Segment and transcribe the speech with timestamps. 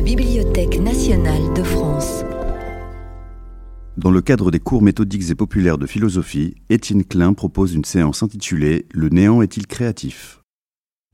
[0.00, 2.24] la Bibliothèque nationale de France.
[3.98, 8.22] Dans le cadre des cours méthodiques et populaires de philosophie, Étienne Klein propose une séance
[8.22, 10.40] intitulée Le néant est-il créatif?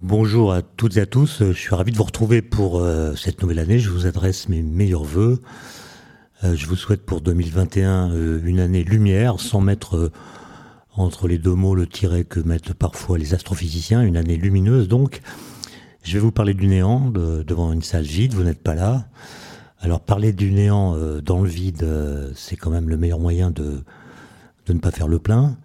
[0.01, 3.43] Bonjour à toutes et à tous, je suis ravi de vous retrouver pour euh, cette
[3.43, 3.81] nouvelle année.
[3.81, 5.41] Je vous adresse mes meilleurs voeux.
[6.45, 10.13] Euh, je vous souhaite pour 2021 euh, une année lumière, sans mettre
[10.95, 15.23] entre les deux mots le tiret que mettent parfois les astrophysiciens, une année lumineuse donc.
[16.07, 19.09] Je vais vous parler du néant devant une salle vide, vous n'êtes pas là.
[19.81, 23.51] Alors parler du néant euh, dans le vide, euh, c'est quand même le meilleur moyen
[23.51, 23.83] de,
[24.67, 25.59] de ne pas faire le plein.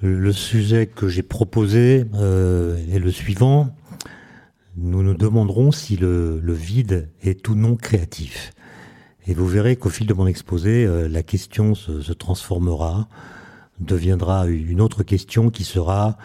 [0.00, 3.74] Le sujet que j'ai proposé euh, est le suivant.
[4.76, 8.52] Nous nous demanderons si le, vide est ou non créatif.
[9.26, 13.08] Et vous verrez qu'au fil de mon exposé, la question se transformera,
[13.80, 16.16] deviendra une autre question qui sera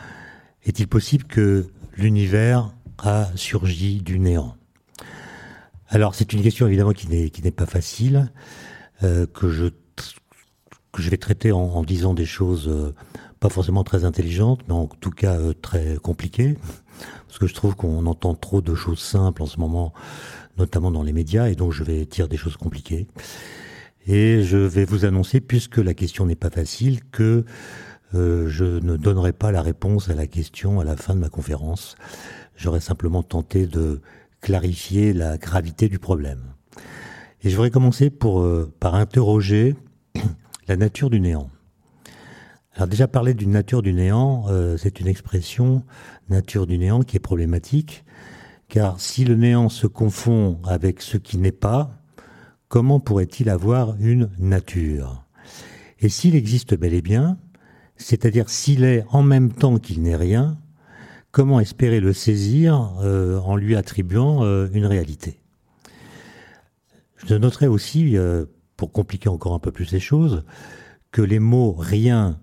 [0.65, 1.65] est-il possible que
[1.97, 4.55] l'univers a surgi du néant
[5.89, 8.31] Alors c'est une question évidemment qui n'est pas facile,
[9.03, 9.67] euh, que je
[10.91, 12.93] que je vais traiter en, en disant des choses euh,
[13.41, 16.57] pas forcément très intelligentes, mais en tout cas euh, très compliquées,
[17.27, 19.93] parce que je trouve qu'on entend trop de choses simples en ce moment,
[20.57, 23.07] notamment dans les médias, et donc je vais dire des choses compliquées.
[24.07, 27.43] Et je vais vous annoncer, puisque la question n'est pas facile, que
[28.13, 31.29] euh, je ne donnerai pas la réponse à la question à la fin de ma
[31.29, 31.95] conférence.
[32.55, 34.01] J'aurais simplement tenté de
[34.41, 36.53] clarifier la gravité du problème.
[37.43, 39.75] Et je voudrais commencer euh, par interroger
[40.67, 41.49] la nature du néant.
[42.75, 45.83] Alors déjà parler d'une nature du néant, euh, c'est une expression
[46.29, 48.03] nature du néant qui est problématique,
[48.67, 52.01] car si le néant se confond avec ce qui n'est pas,
[52.67, 55.23] comment pourrait-il avoir une nature?
[55.99, 57.37] Et s'il existe bel et bien,
[57.97, 60.57] c'est-à-dire s'il est en même temps qu'il n'est rien,
[61.31, 65.39] comment espérer le saisir euh, en lui attribuant euh, une réalité?
[67.25, 68.45] Je noterai aussi, euh,
[68.77, 70.43] pour compliquer encore un peu plus les choses,
[71.11, 72.39] que les mots rien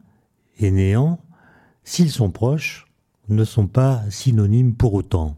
[0.58, 1.20] et néant,
[1.84, 2.86] s'ils sont proches,
[3.28, 5.36] ne sont pas synonymes pour autant.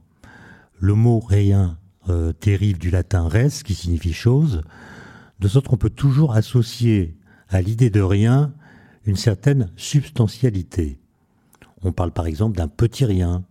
[0.78, 1.78] Le mot rien
[2.42, 4.62] dérive du latin res, qui signifie chose,
[5.40, 7.16] de sorte qu'on peut toujours associer
[7.48, 8.52] à l'idée de rien
[9.06, 10.98] une certaine substantialité.
[11.82, 13.44] On parle par exemple d'un petit rien,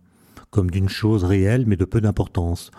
[0.50, 2.70] comme d'une chose réelle mais de peu d'importance.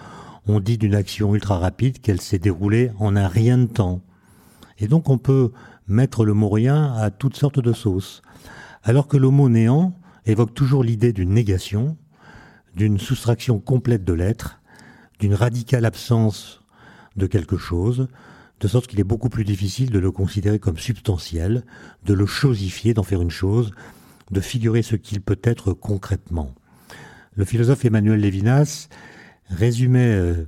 [0.47, 4.01] On dit d'une action ultra rapide qu'elle s'est déroulée en un rien de temps.
[4.77, 5.51] Et donc on peut
[5.87, 8.21] mettre le mot rien à toutes sortes de sauces.
[8.83, 11.97] Alors que le mot néant évoque toujours l'idée d'une négation,
[12.75, 14.61] d'une soustraction complète de l'être,
[15.19, 16.61] d'une radicale absence
[17.15, 18.07] de quelque chose,
[18.65, 21.63] de sorte qu'il est beaucoup plus difficile de le considérer comme substantiel,
[22.03, 23.69] de le chosifier, d'en faire une chose,
[24.31, 26.55] de figurer ce qu'il peut être concrètement.
[27.35, 28.89] Le philosophe Emmanuel Lévinas
[29.51, 30.47] résumait euh,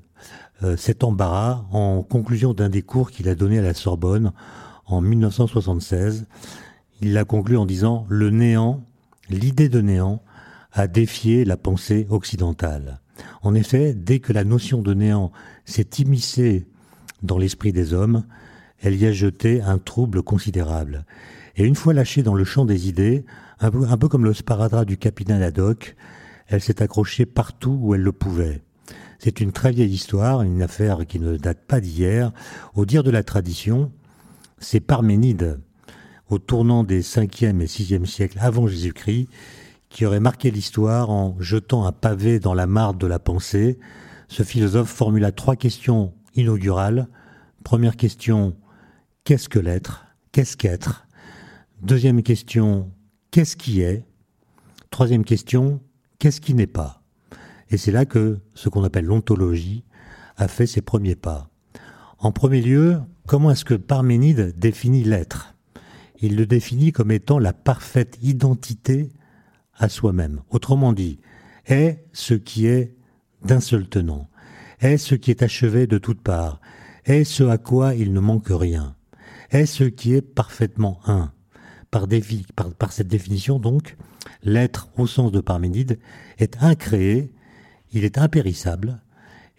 [0.64, 4.32] euh, cet embarras en conclusion d'un des cours qu'il a donné à la Sorbonne
[4.88, 6.26] en 1976.
[7.02, 8.84] Il l'a conclu en disant Le néant,
[9.30, 10.24] l'idée de néant,
[10.74, 13.00] a défié la pensée occidentale.
[13.44, 15.32] En effet, dès que la notion de néant
[15.66, 16.66] s'est immiscée
[17.24, 18.24] dans l'esprit des hommes,
[18.80, 21.06] elle y a jeté un trouble considérable.
[21.56, 23.26] Et une fois lâchée dans le champ des idées,
[23.60, 25.96] un peu, comme le sparadrap du capitaine Haddock,
[26.48, 28.62] elle s'est accrochée partout où elle le pouvait.
[29.20, 32.32] C'est une très vieille histoire, une affaire qui ne date pas d'hier.
[32.76, 33.92] Au dire de la tradition,
[34.60, 35.60] c'est Parménide,
[36.30, 39.28] au tournant des 5e et 6e siècles avant Jésus-Christ,
[39.90, 43.80] qui aurait marqué l'histoire en jetant un pavé dans la mare de la pensée.
[44.28, 47.10] Ce philosophe formula trois questions inaugurale.
[47.64, 48.56] Première question,
[49.24, 50.06] qu'est-ce que l'être?
[50.32, 51.08] Qu'est-ce qu'être?
[51.82, 52.92] Deuxième question,
[53.32, 54.06] qu'est-ce qui est?
[54.90, 55.82] Troisième question,
[56.20, 57.04] qu'est-ce qui n'est pas?
[57.70, 59.84] Et c'est là que ce qu'on appelle l'ontologie
[60.38, 61.50] a fait ses premiers pas.
[62.20, 65.56] En premier lieu, comment est-ce que Parménide définit l'être?
[66.20, 69.12] Il le définit comme étant la parfaite identité
[69.76, 70.42] à soi-même.
[70.50, 71.20] Autrement dit,
[71.68, 72.96] est ce qui est
[73.44, 74.30] d'un seul tenant
[74.80, 76.62] est ce qui est achevé de toutes parts,
[77.06, 78.96] est ce à quoi il ne manque rien,
[79.52, 81.32] est ce qui est parfaitement un?
[81.90, 82.06] Par,
[82.78, 83.96] par, cette définition, donc,
[84.44, 86.00] l'être, au sens de Parménide,
[86.38, 87.34] est incréé,
[87.94, 89.02] il est impérissable,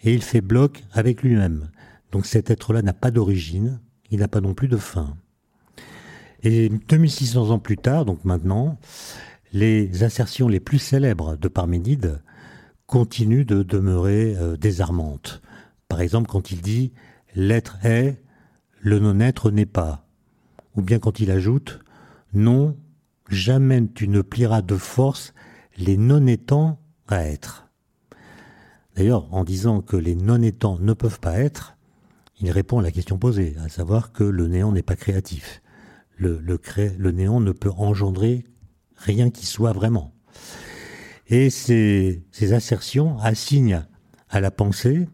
[0.02, 1.70] et il fait bloc avec lui-même.
[2.12, 3.80] Donc cet être-là n'a pas d'origine,
[4.10, 5.16] il n'a pas non plus de fin.
[6.42, 8.78] Et 2600 ans plus tard, donc maintenant,
[9.52, 12.20] les assertions les plus célèbres de Parménide
[12.88, 15.42] continue de demeurer euh, désarmante.
[15.88, 16.92] Par exemple, quand il dit
[17.36, 18.20] l'être est,
[18.80, 20.06] le non-être n'est pas.
[20.74, 21.80] Ou bien quand il ajoute
[22.34, 22.76] non,
[23.28, 25.32] jamais tu ne plieras de force
[25.76, 27.68] les non-étants à être.
[28.96, 31.76] D'ailleurs, en disant que les non-étants ne peuvent pas être,
[32.40, 35.62] il répond à la question posée, à savoir que le néant n'est pas créatif.
[36.16, 38.44] Le, le, néant ne peut engendrer
[38.96, 40.12] rien qui soit vraiment.
[41.28, 42.22] Et ces,
[42.52, 43.84] assertions assignent
[44.30, 45.08] à la pensée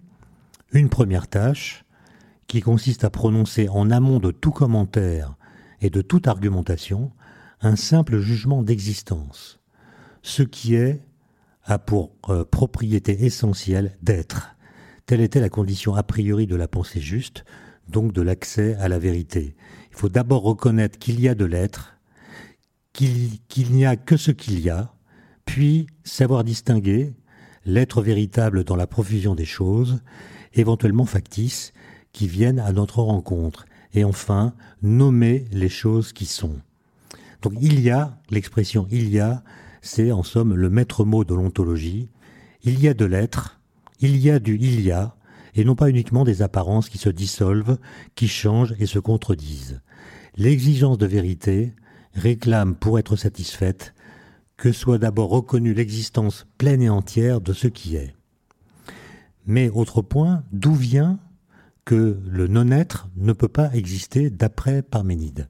[0.72, 1.84] une première tâche
[2.46, 5.34] qui consiste à prononcer en amont de tout commentaire
[5.80, 7.12] et de toute argumentation
[7.60, 9.60] un simple jugement d'existence.
[10.22, 11.02] Ce qui est
[11.64, 14.56] a pour euh, propriété essentielle d'être.
[15.06, 17.44] Telle était la condition a priori de la pensée juste,
[17.88, 19.56] donc de l'accès à la vérité.
[19.90, 21.96] Il faut d'abord reconnaître qu'il y a de l'être,
[22.92, 24.93] qu'il n'y a que ce qu'il y a,
[25.44, 27.14] puis savoir distinguer
[27.66, 30.00] l'être véritable dans la profusion des choses,
[30.54, 31.72] éventuellement factices,
[32.12, 36.56] qui viennent à notre rencontre, et enfin nommer les choses qui sont.
[37.42, 39.42] Donc il y a, l'expression il y a,
[39.82, 42.08] c'est en somme le maître mot de l'ontologie.
[42.62, 43.60] Il y a de l'être,
[44.00, 45.16] il y a du il y a,
[45.54, 47.78] et non pas uniquement des apparences qui se dissolvent,
[48.14, 49.80] qui changent et se contredisent.
[50.36, 51.74] L'exigence de vérité
[52.14, 53.94] réclame pour être satisfaite
[54.56, 58.14] que soit d'abord reconnue l'existence pleine et entière de ce qui est.
[59.46, 61.18] Mais autre point, d'où vient
[61.84, 65.48] que le non-être ne peut pas exister d'après Parménide?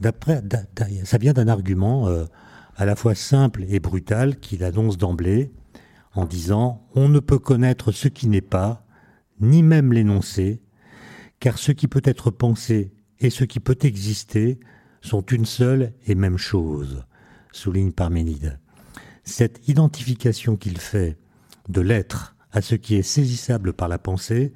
[0.00, 0.42] D'après,
[1.04, 2.24] ça vient d'un argument euh,
[2.76, 5.52] à la fois simple et brutal qu'il annonce d'emblée
[6.14, 8.84] en disant On ne peut connaître ce qui n'est pas,
[9.40, 10.60] ni même l'énoncer,
[11.40, 14.58] car ce qui peut être pensé et ce qui peut exister
[15.00, 17.04] sont une seule et même chose,
[17.56, 18.58] souligne Parménide.
[19.24, 21.16] Cette identification qu'il fait
[21.68, 24.52] de l'être à ce qui est saisissable par la pensée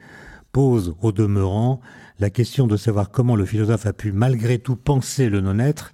[0.53, 1.81] pose au demeurant
[2.19, 5.93] la question de savoir comment le philosophe a pu malgré tout penser le non-être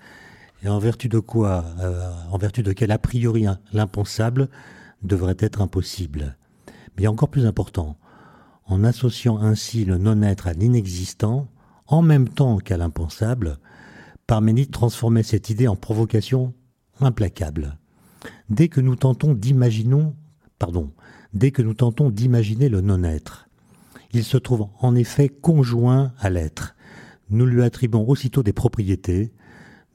[0.62, 4.48] et en vertu de quoi, euh, en vertu de quel a priori l'impensable
[5.02, 6.36] devrait être impossible.
[6.98, 7.96] Mais encore plus important,
[8.66, 11.48] en associant ainsi le non-être à l'inexistant,
[11.86, 13.58] en même temps qu'à l'impensable,
[14.26, 16.52] Parménide transformait cette idée en provocation
[17.00, 17.78] implacable.
[18.48, 20.02] Dès que nous tentons d'imaginer,
[20.58, 20.92] pardon,
[21.32, 23.48] dès que nous tentons d'imaginer le non-être,
[24.12, 26.74] il se trouve en effet conjoint à l'être.
[27.28, 29.32] Nous lui attribuons aussitôt des propriétés,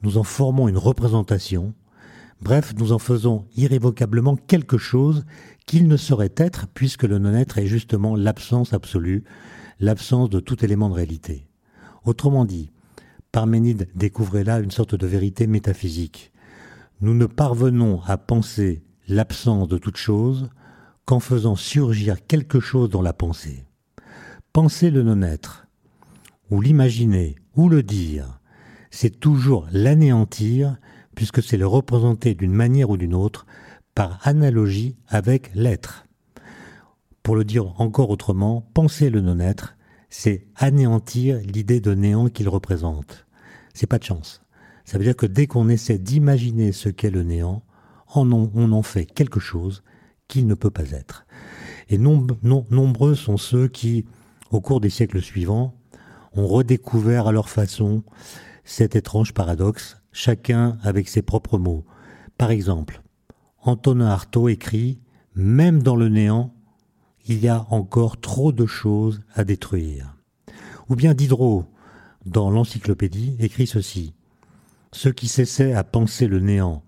[0.02, 1.74] nous en formons une représentation,
[2.40, 5.24] bref, nous en faisons irrévocablement quelque chose
[5.66, 9.24] qu'il ne saurait être puisque le non-être est justement l'absence absolue,
[9.80, 11.46] l'absence de tout élément de réalité.
[12.04, 12.70] Autrement dit,
[13.30, 16.31] Parménide découvrait là une sorte de vérité métaphysique.
[17.02, 20.50] Nous ne parvenons à penser l'absence de toute chose
[21.04, 23.64] qu'en faisant surgir quelque chose dans la pensée.
[24.52, 25.66] Penser le non-être,
[26.50, 28.38] ou l'imaginer, ou le dire,
[28.92, 30.76] c'est toujours l'anéantir,
[31.16, 33.46] puisque c'est le représenter d'une manière ou d'une autre,
[33.96, 36.06] par analogie avec l'être.
[37.24, 39.74] Pour le dire encore autrement, penser le non-être,
[40.08, 43.26] c'est anéantir l'idée de néant qu'il représente.
[43.74, 44.41] C'est pas de chance.
[44.84, 47.62] Ça veut dire que dès qu'on essaie d'imaginer ce qu'est le néant,
[48.14, 49.82] on en fait quelque chose
[50.28, 51.26] qu'il ne peut pas être.
[51.88, 54.06] Et nombreux sont ceux qui,
[54.50, 55.74] au cours des siècles suivants,
[56.34, 58.02] ont redécouvert à leur façon
[58.64, 61.84] cet étrange paradoxe, chacun avec ses propres mots.
[62.38, 63.02] Par exemple,
[63.62, 65.00] Antonin Artaud écrit
[65.34, 66.54] Même dans le néant,
[67.26, 70.16] il y a encore trop de choses à détruire.
[70.88, 71.64] Ou bien Diderot,
[72.26, 74.14] dans l'encyclopédie, écrit ceci
[74.92, 76.84] Ceux qui s'essaient à penser le néant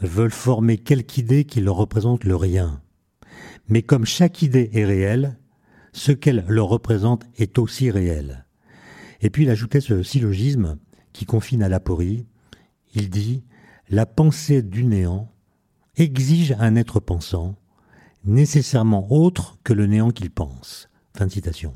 [0.00, 2.80] veulent former quelque idée qui leur représente le rien.
[3.68, 5.36] Mais comme chaque idée est réelle,
[5.92, 8.46] ce qu'elle leur représente est aussi réel.
[9.20, 10.78] Et puis il ajoutait ce syllogisme
[11.12, 12.26] qui confine à l'aporie,
[12.94, 13.42] il dit
[13.88, 15.32] La pensée du néant
[15.96, 17.56] exige un être pensant,
[18.24, 20.88] nécessairement autre que le néant qu'il pense.
[21.16, 21.74] Fin de citation.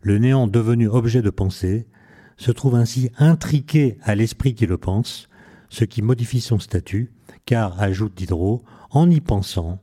[0.00, 1.86] Le néant devenu objet de pensée
[2.36, 5.28] se trouve ainsi intriqué à l'esprit qui le pense,
[5.68, 7.12] ce qui modifie son statut,
[7.46, 9.82] car, ajoute Diderot, en y pensant,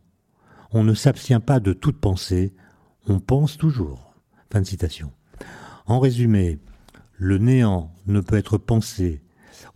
[0.71, 2.53] on ne s'abstient pas de toute pensée,
[3.07, 4.13] on pense toujours.
[4.51, 5.11] Fin de citation.
[5.85, 6.59] En résumé,
[7.17, 9.21] le néant ne peut être pensé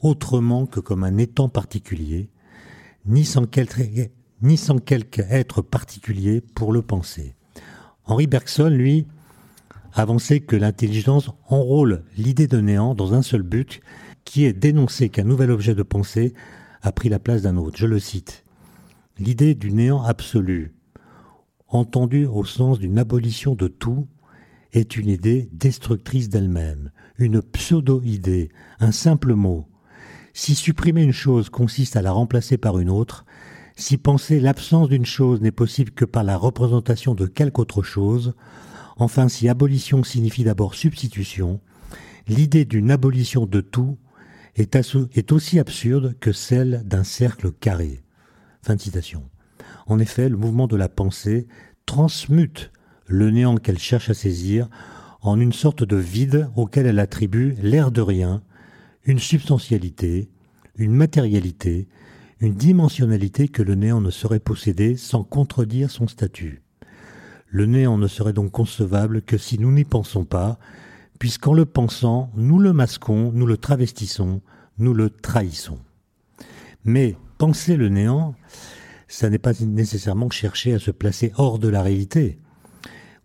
[0.02, 2.30] autrement que comme un étang particulier,
[3.06, 7.36] ni sans quelque être particulier pour le penser.
[8.06, 9.08] Henri Bergson, lui,
[9.94, 13.82] avançait que l'intelligence enrôle l'idée de néant dans un seul but,
[14.26, 16.34] qui est d'énoncer qu'un nouvel objet de pensée
[16.82, 17.78] a pris la place d'un autre.
[17.78, 18.44] Je le cite.
[19.20, 20.74] L'idée du néant absolu,
[21.68, 24.08] entendue au sens d'une abolition de tout,
[24.74, 29.68] est une idée destructrice d'elle-même, une pseudo-idée, un simple mot.
[30.34, 33.26] Si supprimer une chose consiste à la remplacer par une autre,
[33.76, 38.34] si penser l'absence d'une chose n'est possible que par la représentation de quelque autre chose,
[38.98, 41.60] Enfin, si abolition signifie d'abord substitution,
[42.28, 43.98] l'idée d'une abolition de tout
[44.56, 48.04] est, aussi absurde que celle d'un cercle carré.
[49.88, 51.48] En effet, le mouvement de la pensée
[51.86, 52.72] transmute
[53.08, 54.70] le néant qu'elle cherche à saisir
[55.22, 58.44] en une sorte de vide auquel elle attribue l'air de rien,
[59.06, 60.30] une substantialité,
[60.76, 61.88] une matérialité,
[62.40, 66.63] une dimensionnalité que le néant ne saurait posséder sans contredire son statut.
[67.54, 70.58] Le néant ne serait donc concevable que si nous n'y pensons pas,
[71.20, 74.42] puisqu'en le pensant, nous le masquons, nous le travestissons,
[74.80, 75.78] nous le trahissons.
[76.84, 78.34] Mais penser le néant,
[79.08, 82.40] ça n'est pas nécessairement chercher à se placer hors de la réalité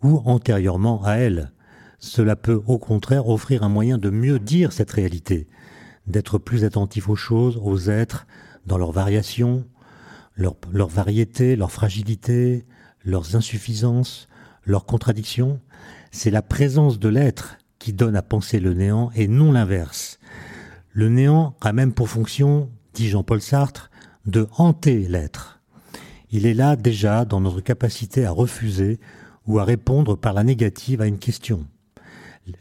[0.03, 1.51] ou antérieurement à elle.
[1.99, 5.49] Cela peut au contraire offrir un moyen de mieux dire cette réalité,
[6.07, 8.27] d'être plus attentif aux choses, aux êtres,
[8.67, 9.65] dans leurs variations,
[10.37, 12.67] leur, leur variété, leur fragilité,
[13.05, 14.28] leurs insuffisances,
[14.64, 15.61] leurs contradictions.
[16.11, 20.19] C'est la présence de l'être qui donne à penser le néant et non l'inverse.
[20.93, 23.90] Le néant a même pour fonction, dit Jean-Paul Sartre,
[24.26, 25.61] de hanter l'être.
[26.31, 29.00] Il est là déjà dans notre capacité à refuser
[29.47, 31.67] ou à répondre par la négative à une question.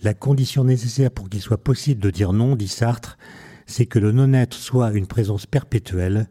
[0.01, 3.17] La condition nécessaire pour qu'il soit possible de dire non, dit Sartre,
[3.65, 6.27] c'est que le non-être soit une présence perpétuelle.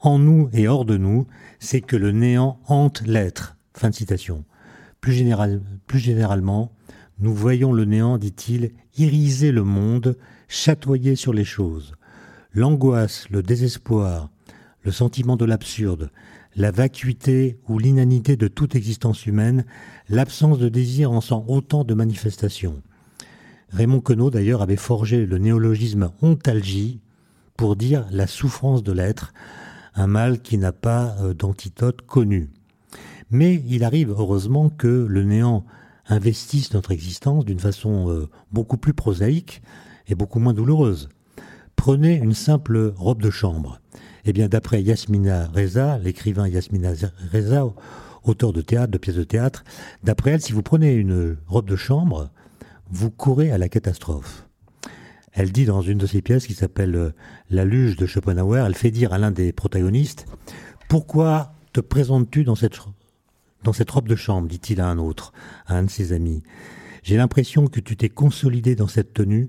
[0.00, 1.26] En nous et hors de nous,
[1.58, 3.56] c'est que le néant hante l'être.
[3.74, 4.44] Fin de citation.
[5.00, 6.72] Plus, général, plus généralement,
[7.18, 11.94] nous voyons le néant, dit-il, iriser le monde, chatoyer sur les choses.
[12.52, 14.30] L'angoisse, le désespoir,
[14.82, 16.10] le sentiment de l'absurde,
[16.54, 19.64] la vacuité ou l'inanité de toute existence humaine,
[20.08, 22.82] l'absence de désir en sont autant de manifestations.
[23.70, 27.00] Raymond Queneau d'ailleurs avait forgé le néologisme ontalgie
[27.56, 29.32] pour dire la souffrance de l'être,
[29.98, 32.50] un mal qui n'a pas euh, d'antidote connu.
[33.30, 35.64] Mais il arrive heureusement que le néant
[36.06, 39.60] investisse notre existence d'une façon euh, beaucoup plus prosaïque
[40.06, 41.08] et beaucoup moins douloureuse.
[41.76, 43.80] Prenez une simple robe de chambre.
[44.24, 46.92] Eh bien, d'après Yasmina Reza, l'écrivain Yasmina
[47.32, 47.66] Reza,
[48.24, 49.64] auteur de théâtre, de pièces de théâtre,
[50.02, 52.30] d'après elle, si vous prenez une robe de chambre,
[52.90, 54.48] vous courez à la catastrophe.
[55.32, 57.10] Elle dit dans une de ses pièces qui s'appelle euh,
[57.50, 60.26] La luge de Schopenhauer, elle fait dire à l'un des protagonistes
[60.90, 62.78] Pourquoi te présentes-tu dans cette,
[63.64, 64.48] dans cette robe de chambre?
[64.48, 65.32] dit-il à un autre,
[65.66, 66.42] à un de ses amis.
[67.02, 69.48] J'ai l'impression que tu t'es consolidé dans cette tenue,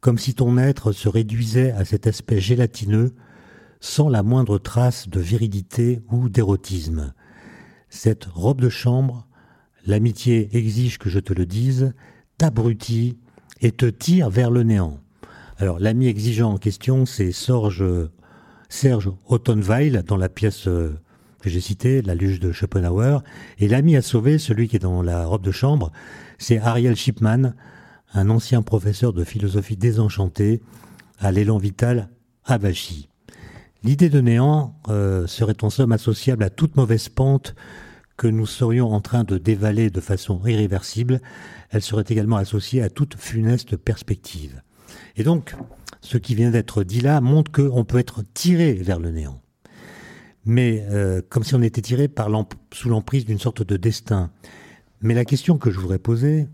[0.00, 3.12] comme si ton être se réduisait à cet aspect gélatineux
[3.80, 7.12] sans la moindre trace de virilité ou d'érotisme.
[7.88, 9.26] Cette robe de chambre,
[9.84, 11.92] l'amitié exige que je te le dise,
[12.38, 13.18] t'abrutit
[13.60, 15.01] et te tire vers le néant.
[15.78, 17.84] L'ami exigeant en question, c'est Serge,
[18.68, 20.98] Serge Ottenweil dans la pièce euh,
[21.40, 23.22] que j'ai citée, La luge de Schopenhauer,
[23.58, 25.92] et l'ami à sauver, celui qui est dans la robe de chambre,
[26.38, 27.54] c'est Ariel Shipman,
[28.12, 30.60] un ancien professeur de philosophie désenchanté
[31.20, 32.08] à l'élan vital
[32.44, 33.08] avachi.
[33.84, 37.54] L'idée de néant euh, serait en somme associable à toute mauvaise pente
[38.16, 41.20] que nous serions en train de dévaler de façon irréversible.
[41.70, 44.62] Elle serait également associée à toute funeste perspective.
[45.16, 45.54] Et donc,
[46.00, 49.40] ce qui vient d'être dit là montre qu'on peut être tiré vers le néant.
[50.44, 52.28] Mais euh, comme si on était tiré par
[52.72, 54.30] sous l'emprise d'une sorte de destin.
[55.00, 56.48] Mais la question que je voudrais poser,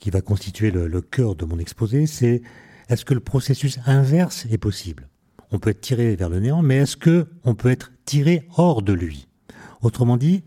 [0.00, 2.42] qui va constituer le cœur de mon exposé, c'est
[2.88, 5.08] est-ce que le processus inverse est possible?
[5.50, 8.82] On peut être tiré vers le néant, mais est-ce que on peut être tiré hors
[8.82, 9.28] de lui?
[9.82, 10.42] Autrement dit,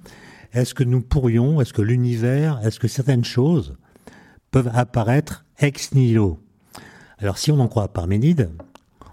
[0.54, 3.75] est-ce que nous pourrions, est-ce que l'univers, est-ce que certaines choses
[4.51, 6.39] peuvent apparaître ex nihilo?
[7.19, 8.51] Alors si on en croit Parménide,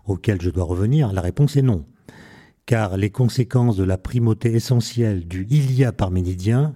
[0.06, 1.86] auquel je dois revenir, la réponse est non.
[2.66, 6.74] Car les conséquences de la primauté essentielle du il y a parménidien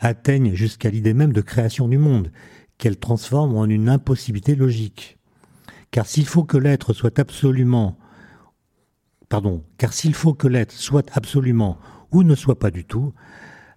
[0.00, 2.30] atteignent jusqu'à l'idée même de création du monde,
[2.76, 5.18] qu'elle transforme en une impossibilité logique.
[5.90, 7.98] Car s'il faut que l'être soit absolument
[9.28, 11.78] pardon, car s'il faut que l'être soit absolument
[12.10, 13.12] ou ne soit pas du tout,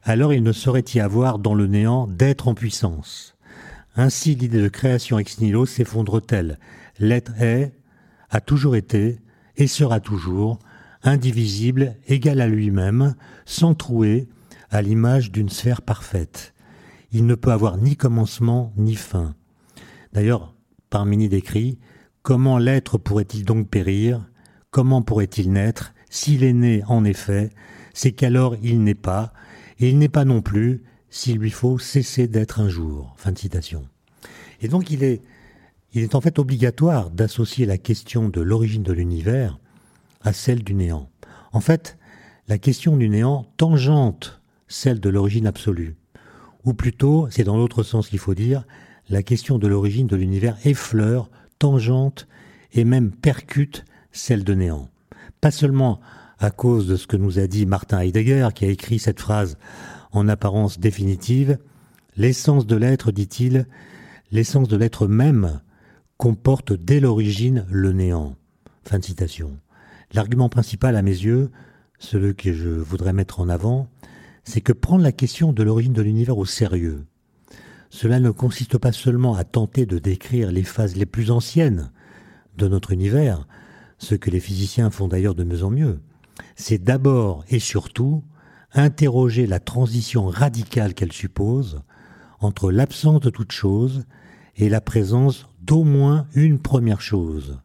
[0.04, 3.36] alors il ne saurait y avoir dans le néant d'être en puissance.
[3.96, 6.60] Ainsi l'idée de création ex nihilo s'effondre-t-elle?
[7.00, 7.74] L'être est,
[8.30, 9.20] a toujours été,
[9.58, 10.60] et sera toujours,
[11.04, 14.30] indivisible, égal à lui-même, sans trouer,
[14.70, 16.54] à l'image d'une sphère parfaite.
[17.12, 19.36] Il ne peut avoir ni commencement ni fin.
[20.14, 20.56] D'ailleurs,
[20.90, 21.80] Parménide écrit
[22.22, 24.30] Comment l'être pourrait-il donc périr?
[24.70, 25.94] Comment pourrait-il naître?
[26.10, 27.50] S'il est né, en effet,
[27.94, 29.34] c'est qu'alors il n'est pas,
[29.80, 33.14] et il n'est pas non plus s'il lui faut cesser d'être un jour.
[33.18, 33.86] Fin de citation.
[34.62, 35.22] Et donc il est,
[35.94, 39.60] il est en fait obligatoire d'associer la question de l'origine de l'univers
[40.22, 41.10] à celle du néant.
[41.52, 41.98] En fait,
[42.48, 45.96] la question du néant tangente celle de l'origine absolue.
[46.64, 48.64] ou plutôt, c'est dans l'autre sens qu'il faut dire,
[49.10, 52.28] la question de l'origine de l'univers effleure, tangente
[52.72, 54.90] et même percute celle de néant.
[55.42, 56.00] Pas seulement
[56.40, 59.58] à cause de ce que nous a dit Martin Heidegger, qui a écrit cette phrase
[60.12, 61.58] en apparence définitive,
[62.18, 63.68] l'essence de l'être, dit-il,
[64.32, 65.62] l'essence de l'être même
[66.18, 68.36] comporte dès l'origine le néant.
[68.84, 69.58] Fin de citation.
[70.14, 71.50] L'argument principal à mes yeux,
[72.00, 73.88] celui que je voudrais mettre en avant,
[74.44, 77.06] c'est que prendre la question de l'origine de l'univers au sérieux,
[77.90, 81.92] cela ne consiste pas seulement à tenter de décrire les phases les plus anciennes
[82.58, 83.48] de notre univers,
[83.98, 86.00] ce que les physiciens font d'ailleurs de mieux en mieux,
[86.56, 88.24] c'est d'abord et surtout
[88.74, 91.82] interroger la transition radicale qu'elle suppose
[92.40, 94.06] entre l'absence de toute chose
[94.56, 97.60] et la présence d'au moins une première chose.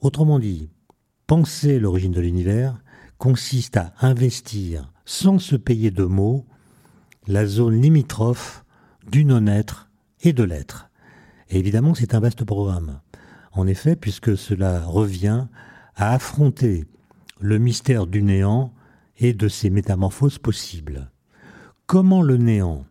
[0.00, 0.70] Autrement dit,
[1.26, 2.82] penser l'origine de l'univers
[3.18, 6.46] consiste à investir, sans se payer de mots,
[7.28, 8.64] la zone limitrophe
[9.08, 9.90] du non-être
[10.22, 10.90] et de l'être.
[11.48, 13.00] Et évidemment, c'est un vaste programme.
[13.52, 15.46] En effet, puisque cela revient
[15.94, 16.86] à affronter
[17.40, 18.72] le mystère du néant
[19.22, 21.10] et de ses métamorphoses possibles.
[21.86, 22.84] Comment le néant,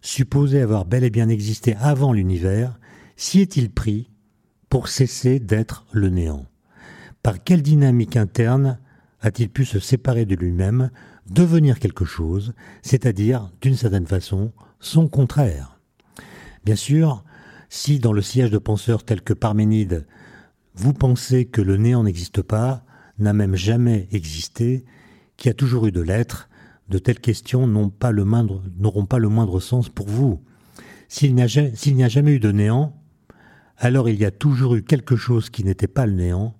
[0.00, 2.78] supposé avoir bel et bien existé avant l'univers,
[3.16, 4.10] s'y est-il pris
[4.68, 6.46] pour cesser d'être le néant?
[7.22, 8.78] Par quelle dynamique interne
[9.20, 10.90] a-t-il pu se séparer de lui-même,
[11.28, 15.80] devenir quelque chose, c'est-à-dire, d'une certaine façon, son contraire?
[16.64, 17.24] Bien sûr,
[17.68, 20.06] si dans le siège de penseurs tels que Parménide,
[20.74, 22.84] vous pensez que le néant n'existe pas,
[23.18, 24.84] n'a même jamais existé,
[25.38, 26.50] qu'il y a toujours eu de l'être,
[26.90, 30.42] de telles questions n'auront pas, le moindre, sens pour vous.
[31.08, 31.46] S'il n'y a,
[32.08, 32.94] jamais eu de néant,
[33.78, 36.54] alors il y a toujours eu quelque chose qui n'était pas le néant,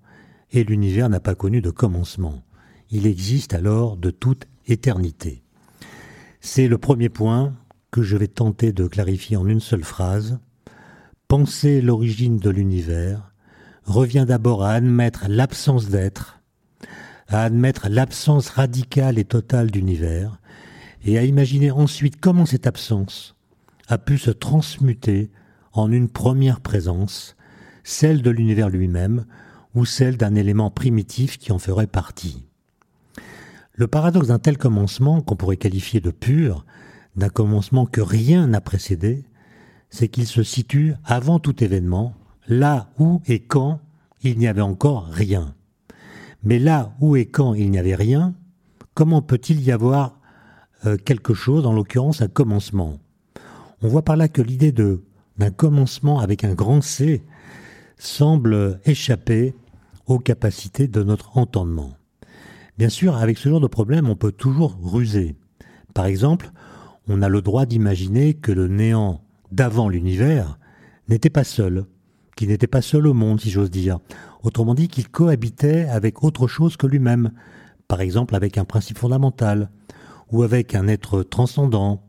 [0.51, 2.41] et l'univers n'a pas connu de commencement.
[2.89, 5.43] Il existe alors de toute éternité.
[6.39, 7.53] C'est le premier point
[7.91, 10.39] que je vais tenter de clarifier en une seule phrase.
[11.27, 13.33] Penser l'origine de l'univers
[13.83, 16.38] revient d'abord à admettre l'absence d'être,
[17.29, 20.39] à admettre l'absence radicale et totale d'univers,
[21.05, 23.35] et à imaginer ensuite comment cette absence
[23.87, 25.31] a pu se transmuter
[25.73, 27.35] en une première présence,
[27.83, 29.25] celle de l'univers lui-même,
[29.75, 32.45] ou celle d'un élément primitif qui en ferait partie.
[33.73, 36.65] Le paradoxe d'un tel commencement, qu'on pourrait qualifier de pur,
[37.15, 39.23] d'un commencement que rien n'a précédé,
[39.89, 42.13] c'est qu'il se situe avant tout événement,
[42.47, 43.79] là où et quand
[44.21, 45.55] il n'y avait encore rien.
[46.43, 48.33] Mais là où et quand il n'y avait rien,
[48.93, 50.19] comment peut-il y avoir
[50.85, 52.99] euh, quelque chose, en l'occurrence un commencement?
[53.81, 57.23] On voit par là que l'idée d'un commencement avec un grand C
[57.97, 59.53] semble échapper
[60.05, 61.93] aux capacités de notre entendement.
[62.77, 65.35] Bien sûr, avec ce genre de problème, on peut toujours ruser.
[65.93, 66.51] Par exemple,
[67.07, 69.21] on a le droit d'imaginer que le néant
[69.51, 70.57] d'avant l'univers
[71.09, 71.85] n'était pas seul,
[72.35, 73.99] qu'il n'était pas seul au monde, si j'ose dire.
[74.43, 77.31] Autrement dit, qu'il cohabitait avec autre chose que lui-même,
[77.87, 79.69] par exemple avec un principe fondamental,
[80.31, 82.03] ou avec un être transcendant,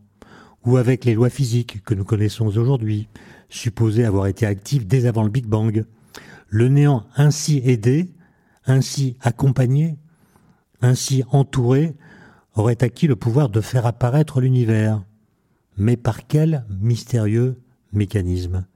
[0.65, 3.09] ou avec les lois physiques que nous connaissons aujourd'hui,
[3.49, 5.85] supposées avoir été actives dès avant le Big Bang.
[6.49, 8.11] Le néant ainsi aidé,
[8.67, 9.99] ainsi accompagné,
[10.83, 11.97] ainsi entouré,
[12.55, 15.03] aurait acquis le pouvoir de faire apparaître l'univers.
[15.77, 17.59] Mais par quel mystérieux
[17.93, 18.67] mécanisme?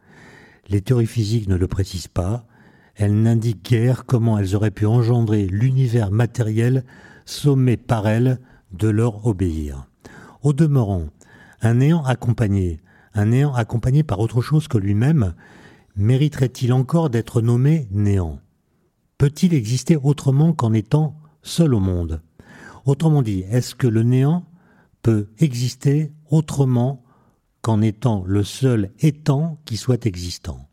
[0.69, 2.47] Les théories physiques ne le précisent pas,
[2.97, 6.85] elles n'indiquent guère comment elles auraient pu engendrer l'univers matériel
[7.27, 8.39] sommé par elles
[8.73, 9.87] de leur obéir.
[10.43, 11.07] Au demeurant,
[11.63, 12.81] un néant accompagné,
[13.15, 15.35] un néant accompagné par autre chose que lui-même,
[15.97, 18.41] mériterait-il encore d'être nommé néant?
[19.19, 22.21] Peut-il exister autrement qu'en étant seul au monde?
[22.85, 24.45] Autrement dit, est-ce que le néant
[25.03, 27.03] peut exister autrement
[27.63, 30.64] qu'en étant le seul étant qui soit existant?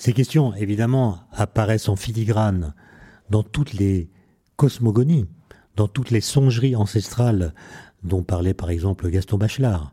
[0.00, 2.72] Ces questions, évidemment, apparaissent en filigrane
[3.28, 4.08] dans toutes les
[4.56, 5.26] cosmogonies,
[5.76, 7.52] dans toutes les songeries ancestrales
[8.02, 9.92] dont parlait par exemple Gaston Bachelard,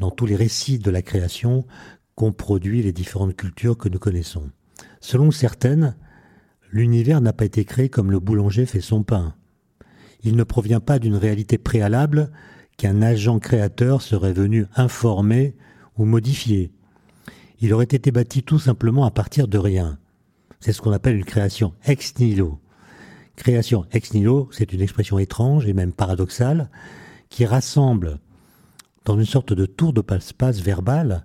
[0.00, 1.64] dans tous les récits de la création
[2.16, 4.50] qu'ont produit les différentes cultures que nous connaissons.
[5.00, 5.94] Selon certaines,
[6.72, 9.34] L'univers n'a pas été créé comme le boulanger fait son pain.
[10.22, 12.30] Il ne provient pas d'une réalité préalable
[12.76, 15.56] qu'un agent créateur serait venu informer
[15.96, 16.72] ou modifier.
[17.60, 19.98] Il aurait été bâti tout simplement à partir de rien.
[20.60, 22.60] C'est ce qu'on appelle une création ex nihilo.
[23.36, 26.70] Création ex nihilo, c'est une expression étrange et même paradoxale
[27.28, 28.18] qui rassemble
[29.04, 31.24] dans une sorte de tour de passe-passe verbal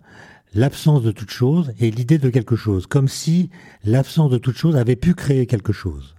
[0.53, 3.49] l'absence de toute chose et l'idée de quelque chose, comme si
[3.83, 6.15] l'absence de toute chose avait pu créer quelque chose.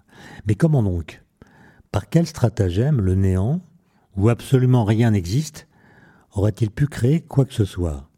[0.47, 1.23] Mais comment donc?
[1.91, 3.61] Par quel stratagème le néant,
[4.17, 5.69] où absolument rien n'existe,
[6.33, 8.09] aurait-il pu créer quoi que ce soit?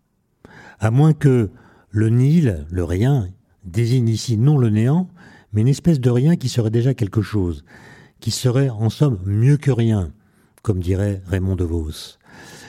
[0.78, 1.50] À moins que
[1.94, 3.28] le nil, le rien,
[3.62, 5.08] désigne ici non le néant,
[5.52, 7.64] mais une espèce de rien qui serait déjà quelque chose,
[8.18, 10.10] qui serait en somme mieux que rien,
[10.62, 12.18] comme dirait Raymond de Vos.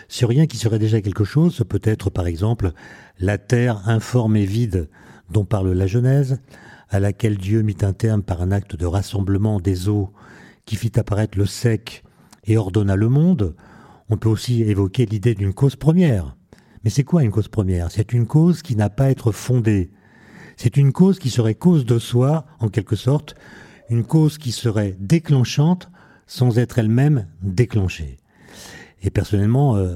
[0.09, 2.71] Ce rien qui serait déjà quelque chose, ce peut être par exemple
[3.17, 4.89] la terre informe et vide
[5.31, 6.39] dont parle la Genèse,
[6.89, 10.13] à laquelle Dieu mit un terme par un acte de rassemblement des eaux
[10.67, 12.03] qui fit apparaître le sec
[12.43, 13.55] et ordonna le monde.
[14.07, 16.35] On peut aussi évoquer l'idée d'une cause première.
[16.86, 17.91] Mais c'est quoi une cause première?
[17.91, 19.89] C'est une cause qui n'a pas à être fondée.
[20.56, 23.36] C'est une cause qui serait cause de soi, en quelque sorte,
[23.89, 25.89] une cause qui serait déclenchante
[26.28, 28.17] sans être elle-même déclenchée.
[29.02, 29.95] Et personnellement, euh,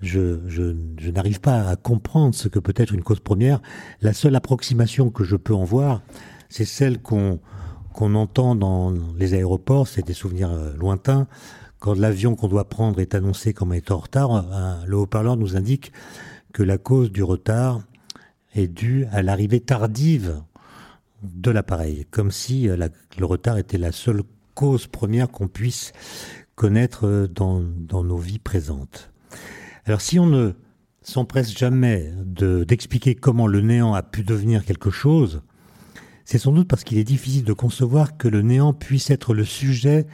[0.00, 3.60] je, je, n'arrive pas à comprendre ce que peut être une cause première.
[4.00, 6.02] La seule approximation que je peux en voir,
[6.48, 7.40] c'est celle qu'on
[7.92, 11.26] qu'on entend dans les aéroports, c'est des souvenirs euh, lointains.
[11.82, 15.92] Quand l'avion qu'on doit prendre est annoncé comme étant en retard, le haut-parleur nous indique
[16.52, 17.80] que la cause du retard
[18.54, 20.44] est due à l'arrivée tardive
[21.24, 24.22] de l'appareil, comme si euh, le retard était la seule
[24.54, 25.92] cause première qu'on puisse
[26.54, 29.10] connaître euh, dans, dans nos vies présentes.
[29.84, 30.52] Alors si on ne
[31.02, 35.42] s'empresse jamais d'expliquer comment le néant a pu devenir quelque chose,
[36.24, 39.44] c'est sans doute parce qu'il est difficile de concevoir que le néant puisse être le
[39.44, 40.06] sujet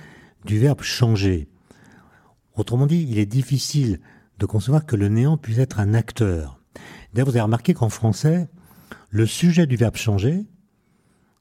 [0.46, 1.46] du verbe changer.
[2.59, 4.01] Autrement dit, il est difficile
[4.40, 6.61] de concevoir que le néant puisse être un acteur.
[7.14, 8.49] D'ailleurs, vous avez remarqué qu'en français,
[9.11, 10.44] le sujet du verbe changer,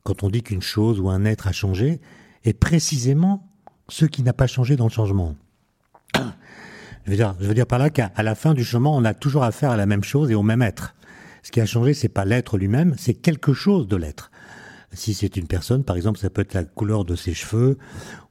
[0.03, 2.01] quand on dit qu'une chose ou un être a changé,
[2.43, 3.51] est précisément
[3.89, 5.36] ce qui n'a pas changé dans le changement.
[7.08, 9.77] Je veux dire, par là qu'à la fin du changement, on a toujours affaire à
[9.77, 10.95] la même chose et au même être.
[11.41, 14.30] Ce qui a changé, c'est pas l'être lui-même, c'est quelque chose de l'être.
[14.93, 17.77] Si c'est une personne, par exemple, ça peut être la couleur de ses cheveux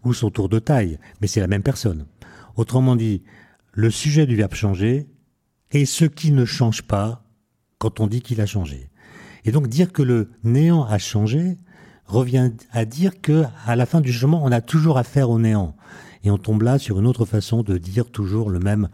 [0.04, 2.06] ou son tour de taille, mais c'est la même personne.
[2.56, 3.22] Autrement dit,
[3.72, 5.06] le sujet du verbe changer
[5.70, 7.24] est ce qui ne change pas
[7.78, 8.88] quand on dit qu'il a changé.
[9.44, 11.58] Et donc dire que le néant a changé
[12.06, 15.76] revient à dire que à la fin du changement, on a toujours affaire au néant.
[16.24, 18.88] Et on tombe là sur une autre façon de dire toujours le même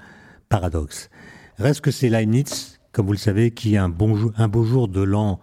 [0.48, 1.08] paradoxe.
[1.58, 5.02] Reste que c'est Leibniz, comme vous le savez, qui un, bon, un beau jour de
[5.02, 5.40] l'an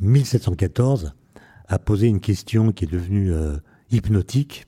[0.00, 1.12] 1714
[1.68, 3.58] a posé une question qui est devenue euh,
[3.90, 4.66] hypnotique.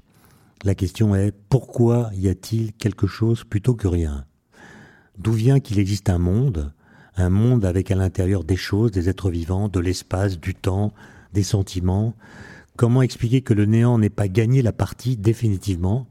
[0.65, 4.27] La question est pourquoi y a-t-il quelque chose plutôt que rien?
[5.19, 6.73] D'où vient qu'il existe un monde,
[7.17, 10.93] un monde avec à l'intérieur des choses, des êtres vivants, de l'espace, du temps,
[11.33, 12.15] des sentiments?
[12.77, 16.07] Comment expliquer que le néant n'ait pas gagné la partie définitivement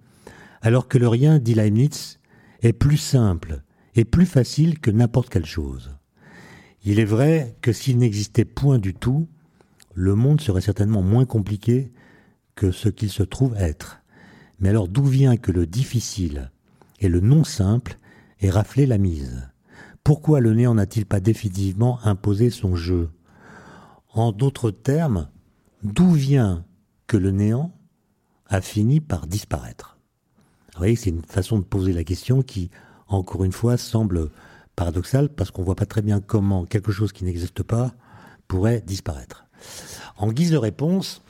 [0.62, 2.20] alors que le rien, dit Leibniz,
[2.62, 3.64] est plus simple
[3.96, 5.92] et plus facile que n'importe quelle chose?
[6.84, 9.30] Il est vrai que s'il n'existait point du tout,
[9.94, 11.94] le monde serait certainement moins compliqué
[12.56, 14.01] que ce qu'il se trouve être.
[14.62, 16.52] Mais alors d'où vient que le difficile
[17.00, 17.98] et le non simple
[18.40, 19.50] aient raflé la mise?
[20.04, 23.10] Pourquoi le néant n'a-t-il pas définitivement imposé son jeu?
[24.14, 25.28] En d'autres termes,
[25.84, 26.64] d'où vient
[27.08, 27.72] que le néant
[28.48, 29.98] a fini par disparaître?
[30.74, 32.70] Vous voyez, c'est une façon de poser la question qui,
[33.08, 34.30] encore une fois, semble
[34.76, 37.94] paradoxale parce qu'on voit pas très bien comment quelque chose qui n'existe pas
[38.48, 39.46] pourrait disparaître.
[40.18, 41.22] En guise de réponse,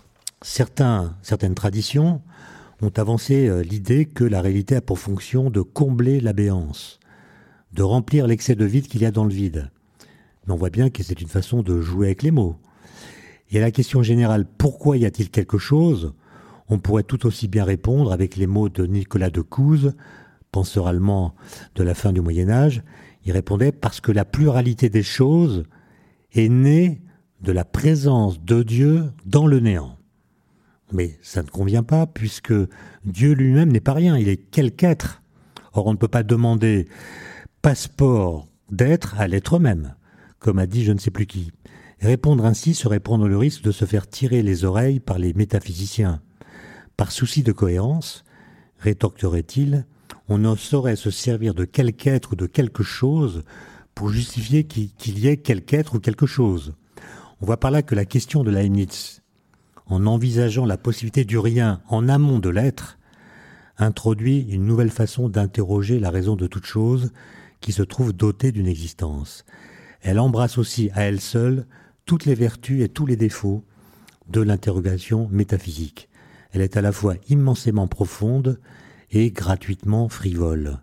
[0.41, 2.22] certaines traditions
[2.82, 7.00] ont avancé euh, l'idée que la réalité a pour fonction de combler l'abéance,
[7.74, 9.70] de remplir l'excès de vide qu'il y a dans le vide.
[10.46, 12.58] Mais on voit bien que c'est une façon de jouer avec les mots.
[13.52, 16.13] Et à la question générale, pourquoi y a-t-il quelque chose
[16.72, 19.94] on pourrait tout aussi bien répondre avec les mots de Nicolas de Couze,
[20.54, 21.36] penseur allemand
[21.76, 22.82] de la fin du Moyen Âge.
[23.26, 25.65] Il répondait parce que la pluralité des choses
[26.32, 27.02] est née
[27.41, 29.98] de la présence de Dieu dans le néant.
[30.91, 32.54] Mais ça ne convient pas puisque
[33.06, 35.21] Dieu lui-même n'est pas rien, il est quelque être.
[35.73, 36.88] Or on ne peut pas demander
[37.62, 39.95] passeport d'être à l'être même,
[40.39, 41.51] comme a dit je ne sais plus qui.
[41.99, 46.21] répondre ainsi serait prendre le risque de se faire tirer les oreilles par les métaphysiciens.
[46.97, 48.23] Par souci de cohérence,
[48.80, 49.86] rétorquerait-il,
[50.27, 53.43] on ne saurait se servir de quelque être ou de quelque chose
[53.95, 56.73] pour justifier qu'il y ait quelque être ou quelque chose.
[57.41, 59.21] On voit par là que la question de Leibniz,
[59.91, 62.97] en envisageant la possibilité du rien en amont de l'être,
[63.77, 67.12] introduit une nouvelle façon d'interroger la raison de toute chose
[67.60, 69.45] qui se trouve dotée d'une existence.
[70.01, 71.65] Elle embrasse aussi à elle seule
[72.06, 73.65] toutes les vertus et tous les défauts
[74.30, 76.10] de l'interrogation métaphysique.
[76.54, 78.60] Elle est à la fois immensément profonde
[79.12, 80.80] et gratuitement frivole.